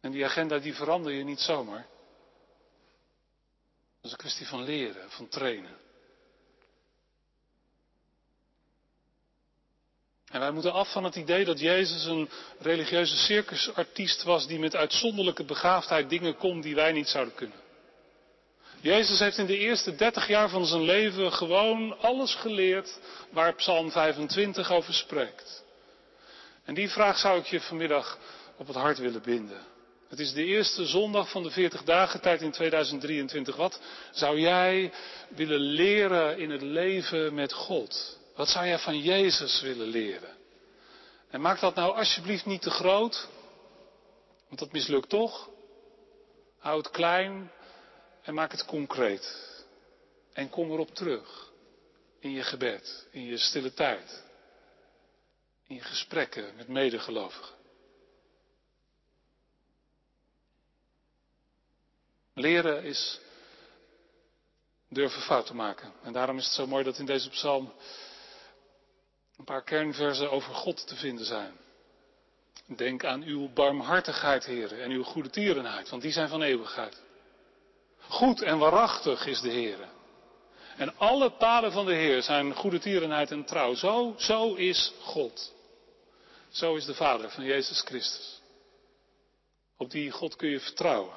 En 0.00 0.10
die 0.10 0.24
agenda 0.24 0.58
die 0.58 0.74
verander 0.74 1.12
je 1.12 1.24
niet 1.24 1.40
zomaar. 1.40 1.86
Dat 3.96 4.04
is 4.04 4.10
een 4.10 4.16
kwestie 4.16 4.46
van 4.46 4.62
leren, 4.62 5.10
van 5.10 5.28
trainen. 5.28 5.76
En 10.30 10.40
wij 10.40 10.50
moeten 10.50 10.72
af 10.72 10.92
van 10.92 11.04
het 11.04 11.16
idee 11.16 11.44
dat 11.44 11.60
Jezus 11.60 12.04
een 12.04 12.28
religieuze 12.58 13.16
circusartiest 13.16 14.22
was 14.22 14.46
die 14.46 14.58
met 14.58 14.76
uitzonderlijke 14.76 15.44
begaafdheid 15.44 16.10
dingen 16.10 16.36
kon 16.36 16.60
die 16.60 16.74
wij 16.74 16.92
niet 16.92 17.08
zouden 17.08 17.34
kunnen. 17.34 17.56
Jezus 18.80 19.18
heeft 19.18 19.38
in 19.38 19.46
de 19.46 19.58
eerste 19.58 19.94
dertig 19.94 20.28
jaar 20.28 20.48
van 20.48 20.66
zijn 20.66 20.82
leven 20.82 21.32
gewoon 21.32 21.98
alles 22.00 22.34
geleerd 22.34 22.98
waar 23.30 23.54
Psalm 23.54 23.90
25 23.90 24.72
over 24.72 24.94
spreekt. 24.94 25.64
En 26.64 26.74
die 26.74 26.90
vraag 26.90 27.18
zou 27.18 27.38
ik 27.38 27.46
je 27.46 27.60
vanmiddag 27.60 28.18
op 28.56 28.66
het 28.66 28.76
hart 28.76 28.98
willen 28.98 29.22
binden. 29.22 29.60
Het 30.08 30.18
is 30.18 30.32
de 30.32 30.44
eerste 30.44 30.86
zondag 30.86 31.30
van 31.30 31.42
de 31.42 31.50
40 31.50 31.84
dagen 31.84 32.20
tijd 32.20 32.42
in 32.42 32.50
2023. 32.50 33.56
Wat 33.56 33.80
zou 34.12 34.40
jij 34.40 34.92
willen 35.28 35.60
leren 35.60 36.38
in 36.38 36.50
het 36.50 36.62
leven 36.62 37.34
met 37.34 37.52
God? 37.52 38.17
Wat 38.38 38.48
zou 38.48 38.66
jij 38.66 38.78
van 38.78 38.98
Jezus 38.98 39.60
willen 39.60 39.86
leren? 39.86 40.36
En 41.30 41.40
maak 41.40 41.60
dat 41.60 41.74
nou 41.74 41.96
alsjeblieft 41.96 42.46
niet 42.46 42.62
te 42.62 42.70
groot, 42.70 43.28
want 44.46 44.58
dat 44.58 44.72
mislukt 44.72 45.08
toch. 45.08 45.48
Hou 46.58 46.78
het 46.78 46.90
klein 46.90 47.50
en 48.22 48.34
maak 48.34 48.52
het 48.52 48.64
concreet. 48.64 49.54
En 50.32 50.50
kom 50.50 50.70
erop 50.70 50.94
terug. 50.94 51.52
In 52.20 52.30
je 52.30 52.42
gebed, 52.42 53.06
in 53.10 53.24
je 53.24 53.38
stille 53.38 53.74
tijd. 53.74 54.24
In 55.66 55.74
je 55.74 55.82
gesprekken 55.82 56.56
met 56.56 56.68
medegelovigen. 56.68 57.54
Leren 62.34 62.82
is 62.82 63.20
durven 64.88 65.22
fouten 65.22 65.56
maken. 65.56 65.92
En 66.02 66.12
daarom 66.12 66.38
is 66.38 66.44
het 66.44 66.54
zo 66.54 66.66
mooi 66.66 66.84
dat 66.84 66.98
in 66.98 67.06
deze 67.06 67.28
psalm 67.28 67.72
een 69.38 69.44
paar 69.44 69.64
kernversen 69.64 70.30
over 70.30 70.54
God 70.54 70.86
te 70.86 70.96
vinden 70.96 71.26
zijn. 71.26 71.52
Denk 72.76 73.04
aan 73.04 73.22
uw 73.22 73.52
barmhartigheid, 73.52 74.44
heren, 74.44 74.82
en 74.82 74.90
uw 74.90 75.02
goede 75.02 75.30
tierenheid, 75.30 75.88
want 75.88 76.02
die 76.02 76.12
zijn 76.12 76.28
van 76.28 76.42
eeuwigheid. 76.42 77.02
Goed 77.98 78.42
en 78.42 78.58
waarachtig 78.58 79.26
is 79.26 79.40
de 79.40 79.50
Heer. 79.50 79.78
En 80.76 80.96
alle 80.96 81.30
paden 81.30 81.72
van 81.72 81.86
de 81.86 81.94
Heer 81.94 82.22
zijn 82.22 82.54
goede 82.54 82.78
tierenheid 82.78 83.30
en 83.30 83.44
trouw. 83.44 83.74
Zo, 83.74 84.14
zo 84.18 84.54
is 84.54 84.92
God. 85.00 85.54
Zo 86.48 86.74
is 86.74 86.84
de 86.84 86.94
Vader 86.94 87.30
van 87.30 87.44
Jezus 87.44 87.80
Christus. 87.80 88.40
Op 89.76 89.90
die 89.90 90.10
God 90.10 90.36
kun 90.36 90.48
je 90.48 90.60
vertrouwen. 90.60 91.14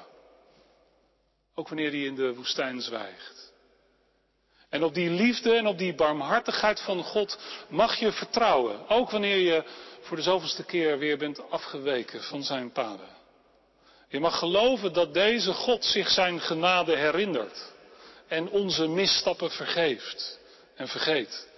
Ook 1.54 1.68
wanneer 1.68 1.90
hij 1.90 2.04
in 2.04 2.14
de 2.14 2.34
woestijn 2.34 2.80
zwijgt. 2.80 3.51
En 4.72 4.84
op 4.84 4.94
die 4.94 5.10
liefde 5.10 5.54
en 5.54 5.66
op 5.66 5.78
die 5.78 5.94
barmhartigheid 5.94 6.80
van 6.80 7.02
God 7.02 7.38
mag 7.68 7.98
je 7.98 8.12
vertrouwen. 8.12 8.88
Ook 8.88 9.10
wanneer 9.10 9.36
je 9.36 9.64
voor 10.00 10.16
de 10.16 10.22
zoveelste 10.22 10.64
keer 10.64 10.98
weer 10.98 11.18
bent 11.18 11.50
afgeweken 11.50 12.22
van 12.22 12.42
zijn 12.42 12.72
paden. 12.72 13.08
Je 14.08 14.20
mag 14.20 14.38
geloven 14.38 14.92
dat 14.92 15.14
deze 15.14 15.52
God 15.52 15.84
zich 15.84 16.10
zijn 16.10 16.40
genade 16.40 16.96
herinnert. 16.96 17.72
En 18.28 18.48
onze 18.50 18.86
misstappen 18.86 19.50
vergeeft 19.50 20.38
en 20.74 20.88
vergeet. 20.88 21.48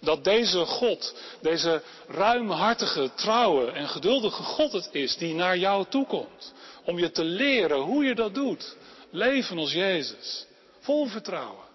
Dat 0.00 0.24
deze 0.24 0.64
God, 0.64 1.14
deze 1.40 1.82
ruimhartige, 2.08 3.10
trouwe 3.14 3.70
en 3.70 3.88
geduldige 3.88 4.42
God 4.42 4.72
het 4.72 4.88
is 4.92 5.16
die 5.16 5.34
naar 5.34 5.58
jou 5.58 5.84
toekomt. 5.88 6.52
Om 6.84 6.98
je 6.98 7.10
te 7.10 7.24
leren 7.24 7.78
hoe 7.78 8.04
je 8.04 8.14
dat 8.14 8.34
doet. 8.34 8.76
Leven 9.10 9.58
als 9.58 9.72
Jezus. 9.72 10.46
Vol 10.80 11.06
vertrouwen. 11.06 11.67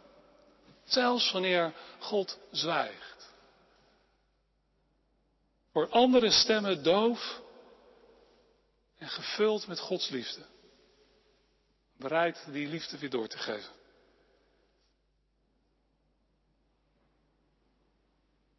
Zelfs 0.94 1.32
wanneer 1.32 1.74
God 2.00 2.38
zwijgt. 2.52 3.34
Voor 5.72 5.90
andere 5.90 6.32
stemmen 6.32 6.84
doof 6.84 7.42
en 8.98 9.08
gevuld 9.08 9.68
met 9.68 9.80
Gods 9.80 10.10
liefde. 10.10 10.46
Bereid 11.98 12.46
die 12.52 12.68
liefde 12.68 12.98
weer 12.98 13.10
door 13.10 13.28
te 13.28 13.38
geven. 13.38 13.72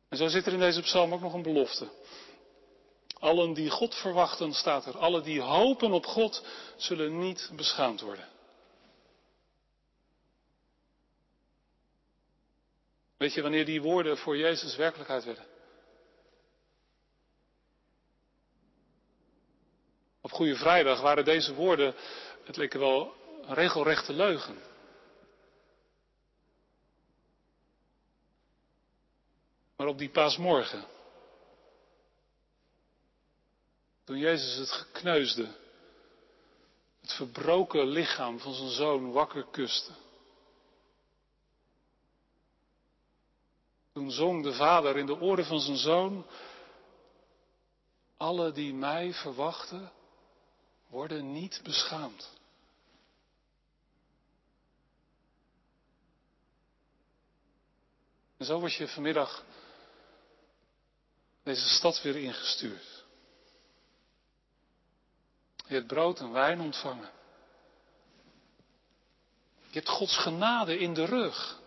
En 0.09 0.16
zo 0.16 0.29
zit 0.29 0.47
er 0.47 0.53
in 0.53 0.59
deze 0.59 0.83
psalm 0.83 1.12
ook 1.12 1.20
nog 1.20 1.33
een 1.33 1.42
belofte. 1.42 1.88
Allen 3.18 3.53
die 3.53 3.70
God 3.70 3.94
verwachten, 3.94 4.53
staat 4.53 4.87
er. 4.87 4.99
Allen 4.99 5.23
die 5.23 5.40
hopen 5.40 5.92
op 5.92 6.07
God, 6.07 6.44
zullen 6.77 7.18
niet 7.18 7.51
beschaamd 7.57 8.01
worden. 8.01 8.34
Weet 13.25 13.35
je 13.35 13.43
wanneer 13.43 13.65
die 13.65 13.83
woorden 13.83 14.19
voor 14.19 14.37
Jezus 14.37 14.77
werkelijkheid 14.77 15.25
werden? 15.25 15.47
Op 20.21 20.33
Goede 20.33 20.57
Vrijdag 20.57 21.01
waren 21.01 21.25
deze 21.25 21.55
woorden, 21.55 21.95
het 22.45 22.57
leek 22.57 22.73
wel 22.73 23.15
een 23.43 23.55
regelrechte 23.55 24.13
leugen. 24.13 24.59
Maar 29.77 29.87
op 29.87 29.99
die 29.99 30.11
paasmorgen, 30.11 30.85
toen 34.05 34.19
Jezus 34.19 34.57
het 34.57 34.71
gekneusde, 34.71 35.49
het 37.01 37.13
verbroken 37.13 37.87
lichaam 37.87 38.41
van 38.41 38.55
zijn 38.55 38.71
zoon 38.71 39.13
wakker 39.13 39.47
kuste. 39.51 39.93
Toen 43.95 44.11
zong 44.11 44.43
de 44.43 44.53
vader 44.53 44.97
in 44.97 45.07
de 45.07 45.21
oren 45.21 45.45
van 45.45 45.61
zijn 45.61 45.77
zoon, 45.77 46.27
alle 48.17 48.53
die 48.53 48.75
mij 48.75 49.13
verwachten, 49.13 49.93
worden 50.87 51.33
niet 51.33 51.61
beschaamd. 51.63 52.31
En 58.37 58.47
zo 58.47 58.59
word 58.59 58.75
je 58.75 58.89
vanmiddag 58.89 59.45
deze 61.43 61.69
stad 61.69 62.03
weer 62.03 62.17
ingestuurd. 62.17 63.05
Je 65.67 65.75
hebt 65.75 65.87
brood 65.87 66.21
en 66.21 66.33
wijn 66.33 66.61
ontvangen. 66.61 67.11
Je 69.71 69.81
hebt 69.81 69.89
Gods 69.89 70.17
genade 70.17 70.79
in 70.79 70.95
de 70.95 71.05
rug. 71.05 71.63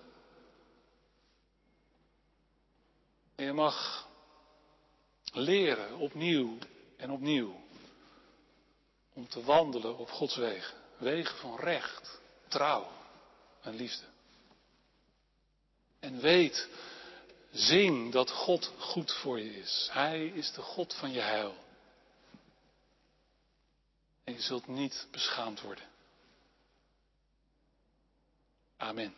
En 3.37 3.45
je 3.45 3.53
mag 3.53 4.07
leren 5.31 5.97
opnieuw 5.97 6.57
en 6.97 7.11
opnieuw 7.11 7.61
om 9.13 9.27
te 9.27 9.43
wandelen 9.43 9.97
op 9.97 10.09
Gods 10.09 10.35
wegen. 10.35 10.77
Wegen 10.97 11.37
van 11.37 11.55
recht, 11.59 12.19
trouw 12.47 12.91
en 13.61 13.75
liefde. 13.75 14.05
En 15.99 16.19
weet, 16.19 16.69
Zing 17.57 18.11
dat 18.11 18.31
God 18.31 18.71
goed 18.77 19.13
voor 19.13 19.39
je 19.39 19.55
is. 19.55 19.89
Hij 19.91 20.27
is 20.27 20.51
de 20.51 20.61
God 20.61 20.93
van 20.93 21.11
je 21.11 21.19
heil. 21.19 21.55
En 24.23 24.33
je 24.33 24.41
zult 24.41 24.67
niet 24.67 25.07
beschaamd 25.11 25.61
worden. 25.61 25.85
Amen. 28.77 29.15